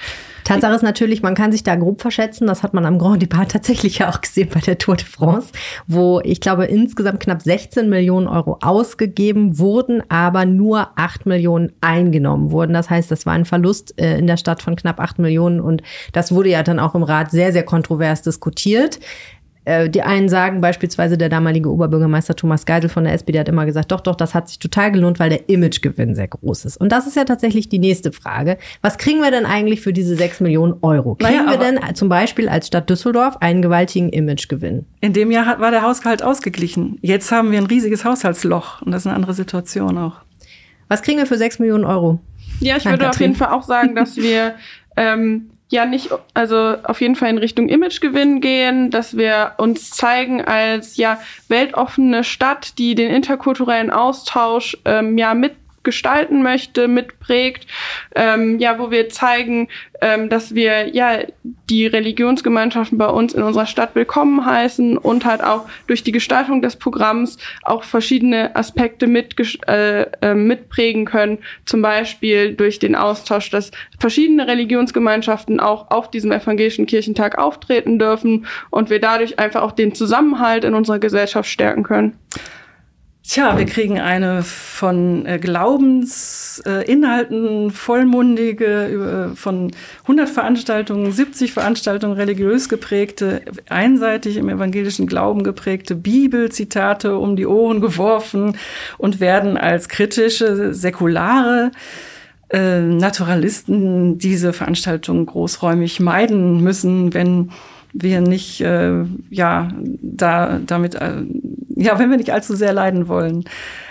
[0.44, 2.46] Tatsache ist natürlich, man kann sich da grob verschätzen.
[2.46, 5.52] Das hat man am Grand Depart tatsächlich ja auch gesehen bei der Tour de France,
[5.86, 12.50] wo ich glaube insgesamt knapp 16 Millionen Euro ausgegeben wurden, aber nur 8 Millionen eingenommen
[12.50, 12.74] wurden.
[12.74, 15.82] Das heißt, das war ein Verlust äh, in der Stadt von knapp 8 Millionen und
[16.12, 19.00] das wurde ja dann auch im Rat sehr, sehr kontrovers diskutiert.
[19.64, 23.64] Äh, die einen sagen beispielsweise der damalige Oberbürgermeister Thomas Geisel von der SPD hat immer
[23.64, 26.76] gesagt, doch, doch, das hat sich total gelohnt, weil der Imagegewinn sehr groß ist.
[26.76, 28.58] Und das ist ja tatsächlich die nächste Frage.
[28.82, 31.14] Was kriegen wir denn eigentlich für diese sechs Millionen Euro?
[31.14, 34.86] Kriegen naja, wir denn zum Beispiel als Stadt Düsseldorf einen gewaltigen Imagegewinn?
[35.00, 36.98] In dem Jahr war der Haushalt ausgeglichen.
[37.00, 40.16] Jetzt haben wir ein riesiges Haushaltsloch und das ist eine andere Situation auch.
[40.88, 42.20] Was kriegen wir für sechs Millionen Euro?
[42.60, 44.54] Ja, ich würde auf jeden Fall auch sagen, dass wir
[44.96, 50.40] ähm, ja nicht, also auf jeden Fall in Richtung Imagegewinn gehen, dass wir uns zeigen
[50.40, 55.52] als ja weltoffene Stadt, die den interkulturellen Austausch ähm, ja mit
[55.84, 57.66] gestalten möchte, mitprägt,
[58.14, 59.68] ähm, ja, wo wir zeigen,
[60.00, 61.20] ähm, dass wir ja
[61.70, 66.60] die Religionsgemeinschaften bei uns in unserer Stadt willkommen heißen und halt auch durch die Gestaltung
[66.60, 69.34] des Programms auch verschiedene Aspekte mit,
[69.66, 76.32] äh, äh, mitprägen können, zum Beispiel durch den Austausch, dass verschiedene Religionsgemeinschaften auch auf diesem
[76.32, 81.82] evangelischen Kirchentag auftreten dürfen und wir dadurch einfach auch den Zusammenhalt in unserer Gesellschaft stärken
[81.82, 82.18] können.
[83.26, 89.70] Tja, wir kriegen eine von äh, Glaubensinhalten äh, vollmundige, äh, von
[90.02, 97.80] 100 Veranstaltungen, 70 Veranstaltungen religiös geprägte, einseitig im evangelischen Glauben geprägte Bibelzitate um die Ohren
[97.80, 98.58] geworfen
[98.98, 101.70] und werden als kritische, säkulare
[102.52, 107.50] Naturalisten diese Veranstaltung großräumig meiden müssen, wenn
[107.94, 109.68] wir nicht äh, ja
[110.02, 111.22] da damit äh,
[111.76, 113.44] ja wenn wir nicht allzu sehr leiden wollen.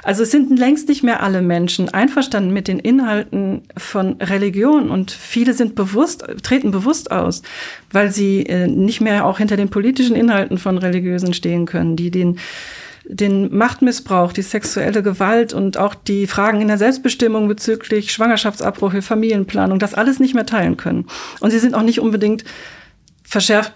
[0.04, 5.12] Also es sind längst nicht mehr alle Menschen einverstanden mit den Inhalten von Religion und
[5.12, 7.42] viele sind bewusst treten bewusst aus,
[7.92, 12.12] weil sie äh, nicht mehr auch hinter den politischen Inhalten von Religiösen stehen können, die
[12.12, 12.38] den
[13.06, 19.78] den Machtmissbrauch, die sexuelle Gewalt und auch die Fragen in der Selbstbestimmung bezüglich Schwangerschaftsabbrüche, Familienplanung,
[19.78, 21.08] das alles nicht mehr teilen können.
[21.42, 22.46] Und sie sind auch nicht unbedingt
[23.24, 23.74] verschärft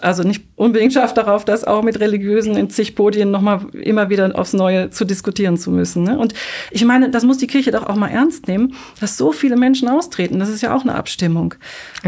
[0.00, 4.30] also nicht unbedingt scharf darauf, das auch mit Religiösen in zig Podien nochmal immer wieder
[4.34, 6.02] aufs Neue zu diskutieren zu müssen.
[6.02, 6.18] Ne?
[6.18, 6.34] Und
[6.70, 9.88] ich meine, das muss die Kirche doch auch mal ernst nehmen, dass so viele Menschen
[9.88, 10.38] austreten.
[10.38, 11.54] Das ist ja auch eine Abstimmung.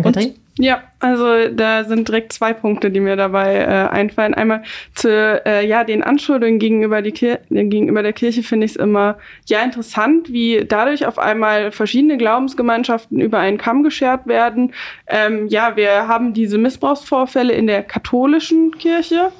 [0.02, 0.16] Und
[0.60, 4.34] ja, also da sind direkt zwei Punkte, die mir dabei äh, einfallen.
[4.34, 9.18] Einmal zu äh, ja den Anschuldigungen gegenüber die gegenüber der Kirche finde ich es immer
[9.46, 14.74] ja interessant, wie dadurch auf einmal verschiedene Glaubensgemeinschaften über einen Kamm geschert werden.
[15.06, 19.30] Ähm, ja, wir haben diese Missbrauchsvorfälle in der katholischen Kirche.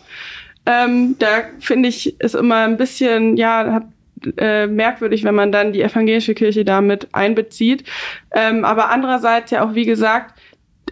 [0.67, 3.85] Ähm, da finde ich es immer ein bisschen ja hat
[4.37, 7.85] äh, merkwürdig, wenn man dann die evangelische Kirche damit einbezieht.
[8.33, 10.35] Ähm, aber andererseits ja auch, wie gesagt,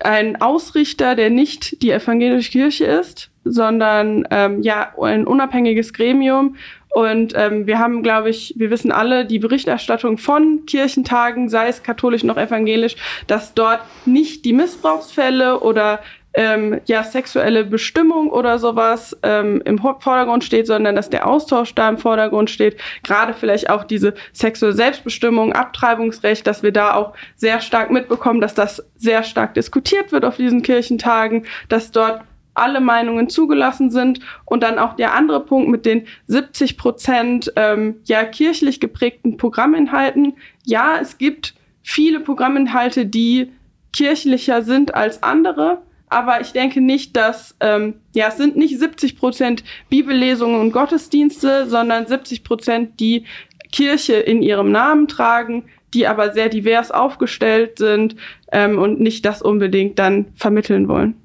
[0.05, 6.57] ein Ausrichter, der nicht die evangelische Kirche ist, sondern ähm, ja ein unabhängiges Gremium.
[6.95, 11.83] Und ähm, wir haben, glaube ich, wir wissen alle, die Berichterstattung von Kirchentagen, sei es
[11.83, 16.01] katholisch noch evangelisch, dass dort nicht die Missbrauchsfälle oder
[16.37, 21.89] ähm, ja sexuelle Bestimmung oder sowas ähm, im Vordergrund steht, sondern dass der Austausch da
[21.89, 22.77] im Vordergrund steht.
[23.03, 28.55] Gerade vielleicht auch diese sexuelle Selbstbestimmung, Abtreibungsrecht, dass wir da auch sehr stark mitbekommen, dass
[28.55, 32.21] das sehr stark diskutiert wird auf diesen Kirchentagen, dass dort
[32.53, 37.97] alle Meinungen zugelassen sind und dann auch der andere Punkt mit den 70 Prozent ähm,
[38.05, 40.35] ja kirchlich geprägten Programminhalten.
[40.65, 43.53] Ja, es gibt viele Programminhalte, die
[43.93, 49.19] kirchlicher sind als andere, aber ich denke nicht, dass ähm, ja es sind nicht 70
[49.19, 53.25] Prozent Bibellesungen und Gottesdienste, sondern 70 Prozent die
[53.73, 55.65] Kirche in ihrem Namen tragen,
[55.95, 58.17] die aber sehr divers aufgestellt sind
[58.53, 61.17] ähm, und nicht das unbedingt dann vermitteln wollen.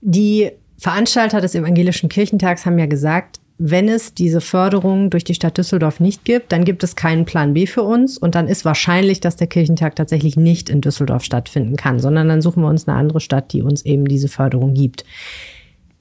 [0.00, 5.56] Die Veranstalter des Evangelischen Kirchentags haben ja gesagt, wenn es diese Förderung durch die Stadt
[5.56, 9.20] Düsseldorf nicht gibt, dann gibt es keinen Plan B für uns und dann ist wahrscheinlich,
[9.20, 12.98] dass der Kirchentag tatsächlich nicht in Düsseldorf stattfinden kann, sondern dann suchen wir uns eine
[12.98, 15.04] andere Stadt, die uns eben diese Förderung gibt.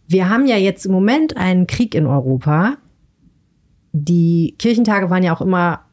[0.08, 2.76] Wir haben ja jetzt im Moment einen Krieg in Europa.
[3.94, 5.85] Die Kirchentage waren ja auch immer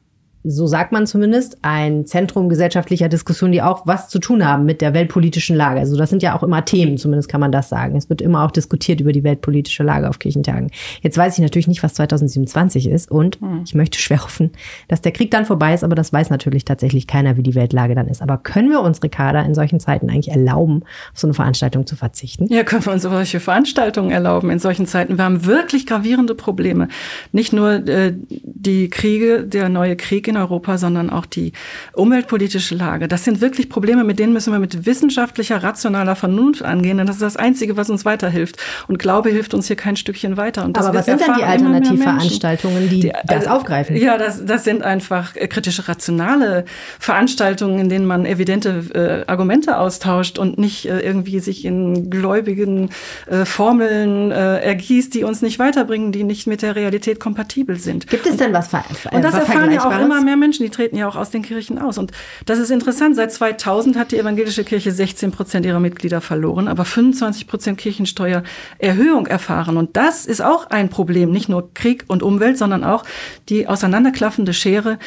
[0.44, 4.81] so sagt man zumindest, ein Zentrum gesellschaftlicher Diskussion, die auch was zu tun haben mit
[4.81, 5.78] der weltpolitischen Lage.
[5.78, 7.96] Also das sind ja auch immer Themen, zumindest kann man das sagen.
[7.96, 10.70] Es wird immer auch diskutiert über die weltpolitische Lage auf Kirchentagen.
[11.00, 13.62] Jetzt weiß ich natürlich nicht, was 2027 ist und hm.
[13.64, 14.50] ich möchte schwer hoffen,
[14.88, 17.94] dass der Krieg dann vorbei ist, aber das weiß natürlich tatsächlich keiner, wie die Weltlage
[17.94, 18.20] dann ist.
[18.20, 21.94] Aber können wir uns, Ricarda, in solchen Zeiten eigentlich erlauben, auf so eine Veranstaltung zu
[21.94, 22.46] verzichten?
[22.52, 25.18] Ja, können wir uns solche Veranstaltungen erlauben in solchen Zeiten.
[25.18, 26.88] Wir haben wirklich gravierende Probleme.
[27.31, 31.53] Nicht nur äh, die Kriege, der neue Krieg in Europa, sondern auch die
[31.92, 33.09] umweltpolitische Lage.
[33.09, 37.16] Das sind wirklich Probleme, mit denen müssen wir mit wissenschaftlicher, rationaler Vernunft angehen, denn das
[37.16, 38.57] ist das Einzige, was uns weiterhilft.
[38.88, 40.62] Und Glaube hilft uns hier kein Stückchen weiter.
[40.62, 43.97] Aber was sind denn die Alternativveranstaltungen, die, die das also, aufgreifen?
[43.97, 46.64] Ja, das, das sind einfach äh, kritische, rationale
[46.99, 52.90] Veranstaltungen, in denen man evidente äh, Argumente austauscht und nicht äh, irgendwie sich in gläubigen
[53.27, 58.07] äh, Formeln äh, ergießt, die uns nicht weiterbringen, die nicht mit der Realität kompatibel sind.
[58.09, 60.96] Gibt es denn was, ver und das erfahren ja auch immer mehr Menschen, die treten
[60.96, 61.98] ja auch aus den Kirchen aus.
[61.98, 62.12] Und
[62.46, 63.16] das ist interessant.
[63.16, 69.26] Seit 2000 hat die evangelische Kirche 16 Prozent ihrer Mitglieder verloren, aber 25 Prozent Kirchensteuererhöhung
[69.26, 69.76] erfahren.
[69.76, 71.30] Und das ist auch ein Problem.
[71.30, 73.04] Nicht nur Krieg und Umwelt, sondern auch
[73.48, 74.98] die auseinanderklaffende Schere.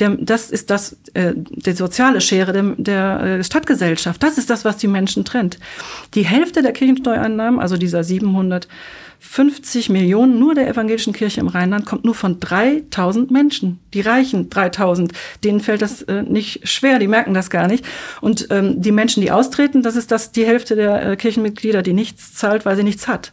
[0.00, 4.22] Der, das ist das, äh, die soziale Schere der, der äh, Stadtgesellschaft.
[4.22, 5.58] Das ist das, was die Menschen trennt.
[6.14, 8.68] Die Hälfte der Kirchensteuereinnahmen, also dieser 700
[9.24, 13.80] 50 Millionen nur der evangelischen Kirche im Rheinland kommt nur von 3000 Menschen.
[13.94, 15.12] Die reichen 3000.
[15.42, 17.84] Denen fällt das äh, nicht schwer, die merken das gar nicht.
[18.20, 21.92] Und ähm, die Menschen, die austreten, das ist das die Hälfte der äh, Kirchenmitglieder, die
[21.92, 23.32] nichts zahlt, weil sie nichts hat.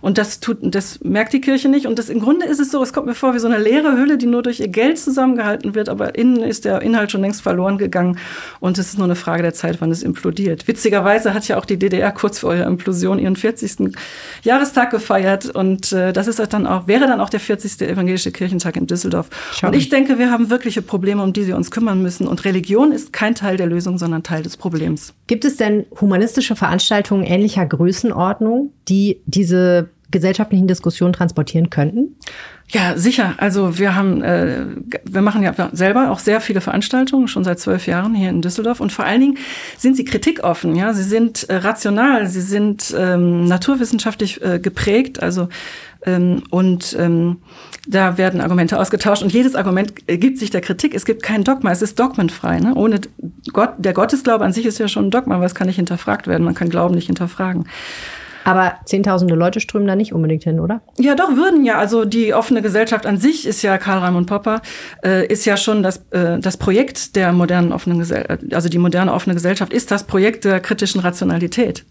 [0.00, 1.86] Und das tut, das merkt die Kirche nicht.
[1.86, 3.96] Und das im Grunde ist es so, es kommt mir vor wie so eine leere
[3.96, 7.42] Hülle, die nur durch ihr Geld zusammengehalten wird, aber innen ist der Inhalt schon längst
[7.42, 8.18] verloren gegangen.
[8.60, 10.66] Und es ist nur eine Frage der Zeit, wann es implodiert.
[10.68, 13.94] Witzigerweise hat ja auch die DDR kurz vor ihrer Implosion ihren 40.
[14.42, 17.80] Jahrestag gefeiert und äh, das ist dann auch, wäre dann auch der 40.
[17.82, 19.28] Evangelische Kirchentag in Düsseldorf.
[19.52, 22.28] Schau und ich denke, wir haben wirkliche Probleme, um die wir uns kümmern müssen.
[22.28, 25.14] Und Religion ist kein Teil der Lösung, sondern Teil des Problems.
[25.26, 32.16] Gibt es denn humanistische Veranstaltungen ähnlicher Größenordnung, die diese gesellschaftlichen Diskussionen transportieren könnten?
[32.70, 33.34] Ja, sicher.
[33.38, 34.66] Also wir haben, äh,
[35.04, 38.80] wir machen ja selber auch sehr viele Veranstaltungen, schon seit zwölf Jahren hier in Düsseldorf.
[38.80, 39.38] Und vor allen Dingen
[39.78, 40.92] sind sie kritikoffen, ja.
[40.92, 45.48] Sie sind äh, rational, sie sind ähm, naturwissenschaftlich äh, geprägt, also
[46.04, 47.38] ähm, und ähm,
[47.86, 50.94] da werden Argumente ausgetauscht und jedes Argument gibt sich der Kritik.
[50.94, 52.60] Es gibt kein Dogma, es ist dogmenfrei.
[52.60, 52.74] Ne?
[52.74, 53.00] Ohne
[53.52, 56.44] Gott, der Gottesglaube an sich ist ja schon ein Dogma, was kann nicht hinterfragt werden.
[56.44, 57.66] Man kann Glauben nicht hinterfragen.
[58.48, 60.80] Aber zehntausende Leute strömen da nicht unbedingt hin, oder?
[60.98, 61.76] Ja, doch, würden ja.
[61.76, 64.62] Also die offene Gesellschaft an sich ist ja, Karl Raimund Popper,
[65.04, 69.12] äh, ist ja schon das, äh, das Projekt der modernen offenen Gesellschaft, also die moderne
[69.12, 71.84] offene Gesellschaft ist das Projekt der kritischen Rationalität.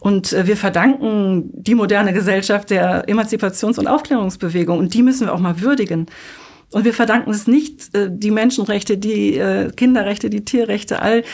[0.00, 5.32] Und äh, wir verdanken die moderne Gesellschaft der Emanzipations- und Aufklärungsbewegung und die müssen wir
[5.32, 6.06] auch mal würdigen.
[6.72, 11.24] Und wir verdanken es nicht äh, die Menschenrechte, die äh, Kinderrechte, die Tierrechte, all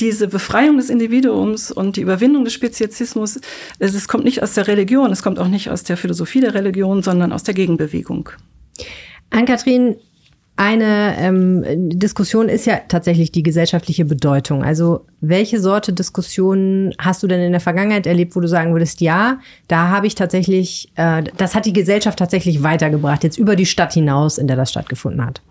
[0.00, 3.40] diese Befreiung des Individuums und die Überwindung des Speziesismus.
[3.78, 7.02] Es kommt nicht aus der Religion, es kommt auch nicht aus der Philosophie der Religion,
[7.02, 8.28] sondern aus der Gegenbewegung.
[9.30, 9.96] Ann-Kathrin,
[10.62, 14.62] eine ähm, Diskussion ist ja tatsächlich die gesellschaftliche Bedeutung.
[14.62, 19.00] Also welche Sorte Diskussionen hast du denn in der Vergangenheit erlebt, wo du sagen würdest,
[19.00, 23.66] ja, da habe ich tatsächlich, äh, das hat die Gesellschaft tatsächlich weitergebracht, jetzt über die
[23.66, 25.42] Stadt hinaus, in der das stattgefunden hat?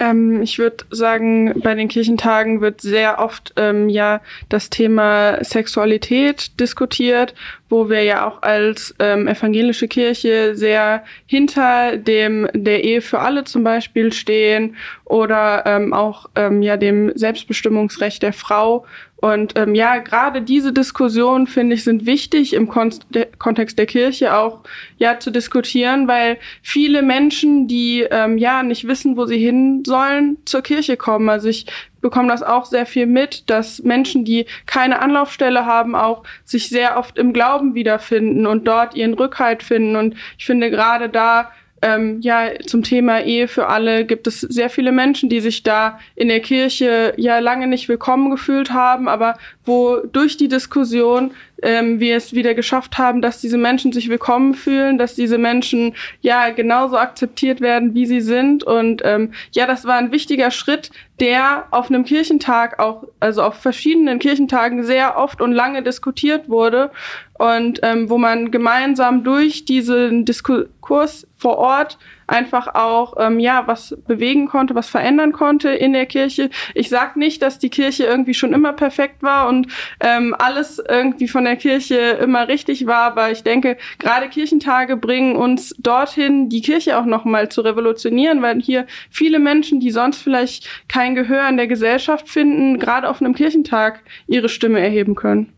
[0.00, 6.58] Ähm, ich würde sagen, bei den Kirchentagen wird sehr oft ähm, ja das Thema Sexualität
[6.58, 7.34] diskutiert,
[7.68, 13.44] wo wir ja auch als ähm, evangelische Kirche sehr hinter dem der Ehe für alle
[13.44, 18.86] zum Beispiel stehen oder ähm, auch ähm, ja dem Selbstbestimmungsrecht der Frau
[19.20, 22.90] Und ähm, ja, gerade diese Diskussionen, finde ich, sind wichtig im Kon
[23.38, 24.60] Kontext der Kirche auch
[24.96, 30.38] ja zu diskutieren, weil viele Menschen, die ähm, ja nicht wissen, wo sie hin sollen,
[30.46, 31.28] zur Kirche kommen.
[31.28, 31.66] Also ich
[32.00, 36.96] bekomme das auch sehr viel mit, dass Menschen, die keine Anlaufstelle haben, auch sich sehr
[36.96, 39.96] oft im Glauben wiederfinden und dort ihren Rückhalt finden.
[39.96, 41.50] Und ich finde gerade da
[41.82, 45.98] ähm, ja, zum Thema Ehe für alle gibt es sehr viele Menschen, die sich da
[46.14, 52.00] in der Kirche ja lange nicht willkommen gefühlt haben, aber wo durch die Diskussion ähm,
[52.00, 56.50] wir es wieder geschafft haben, dass diese Menschen sich willkommen fühlen, dass diese Menschen ja
[56.50, 58.64] genauso akzeptiert werden, wie sie sind.
[58.64, 60.90] Und ähm, ja, das war ein wichtiger Schritt,
[61.20, 66.90] der auf einem Kirchentag auch, also auf verschiedenen Kirchentagen sehr oft und lange diskutiert wurde
[67.34, 71.98] und ähm, wo man gemeinsam durch diesen Diskurs vor Ort
[72.30, 76.50] einfach auch ähm, ja was bewegen konnte, was verändern konnte in der Kirche.
[76.74, 79.66] Ich sage nicht, dass die Kirche irgendwie schon immer perfekt war und
[80.00, 85.36] ähm, alles irgendwie von der Kirche immer richtig war, aber ich denke, gerade Kirchentage bringen
[85.36, 90.22] uns dorthin, die Kirche auch noch mal zu revolutionieren, weil hier viele Menschen, die sonst
[90.22, 95.52] vielleicht kein Gehör in der Gesellschaft finden, gerade auf einem Kirchentag ihre Stimme erheben können.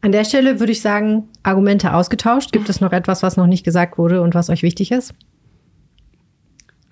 [0.00, 2.52] An der Stelle würde ich sagen, Argumente ausgetauscht.
[2.52, 5.14] Gibt es noch etwas, was noch nicht gesagt wurde und was euch wichtig ist?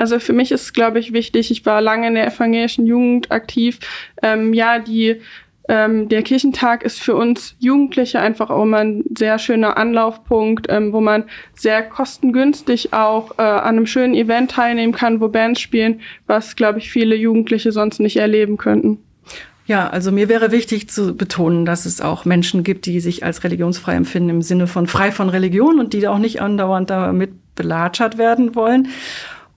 [0.03, 3.79] Also für mich ist, glaube ich, wichtig, ich war lange in der evangelischen Jugend aktiv.
[4.21, 5.21] Ähm, ja, die,
[5.69, 10.93] ähm, der Kirchentag ist für uns Jugendliche einfach auch immer ein sehr schöner Anlaufpunkt, ähm,
[10.93, 11.23] wo man
[11.55, 16.81] sehr kostengünstig auch äh, an einem schönen Event teilnehmen kann, wo Bands spielen, was, glaube
[16.81, 18.99] ich, viele Jugendliche sonst nicht erleben könnten.
[19.67, 23.45] Ja, also mir wäre wichtig zu betonen, dass es auch Menschen gibt, die sich als
[23.45, 28.19] religionsfrei empfinden im Sinne von frei von Religion und die auch nicht andauernd damit belatschert
[28.19, 28.89] werden wollen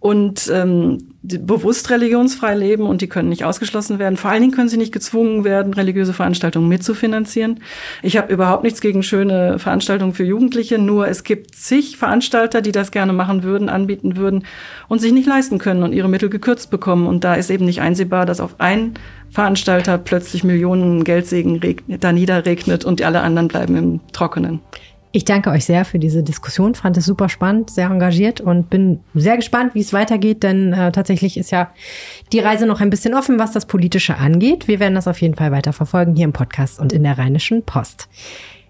[0.06, 4.18] und ähm, bewusst religionsfrei leben und die können nicht ausgeschlossen werden.
[4.18, 7.62] Vor allen Dingen können sie nicht gezwungen werden, religiöse Veranstaltungen mitzufinanzieren.
[8.04, 12.72] Ich habe überhaupt nichts gegen schöne Veranstaltungen für Jugendliche, nur es gibt zig Veranstalter, die
[12.72, 14.46] das gerne machen würden, anbieten würden
[14.90, 17.08] und sich nicht leisten können und ihre Mittel gekürzt bekommen.
[17.08, 18.94] Und da ist eben nicht einsehbar, dass auf einen
[19.32, 21.60] Veranstalter plötzlich Millionen Geldsegen
[22.00, 24.60] da niederregnet und alle anderen bleiben im Trockenen.
[25.16, 29.00] Ich danke euch sehr für diese Diskussion, fand es super spannend, sehr engagiert und bin
[29.14, 31.70] sehr gespannt, wie es weitergeht, denn äh, tatsächlich ist ja
[32.34, 34.68] die Reise noch ein bisschen offen, was das Politische angeht.
[34.68, 37.64] Wir werden das auf jeden Fall weiter verfolgen hier im Podcast und in der Rheinischen
[37.64, 38.10] Post.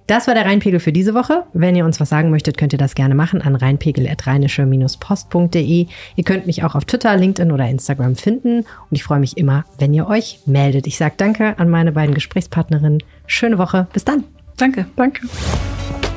[0.05, 1.45] Das war der Rheinpegel für diese Woche.
[1.53, 5.87] Wenn ihr uns was sagen möchtet, könnt ihr das gerne machen an rheinpegel.rheinische-post.de.
[6.15, 9.65] Ihr könnt mich auch auf Twitter, LinkedIn oder Instagram finden und ich freue mich immer,
[9.79, 10.85] wenn ihr euch meldet.
[10.85, 13.01] Ich sage danke an meine beiden Gesprächspartnerinnen.
[13.25, 13.87] Schöne Woche.
[13.93, 14.25] Bis dann.
[14.57, 14.85] Danke.
[14.95, 15.27] Danke.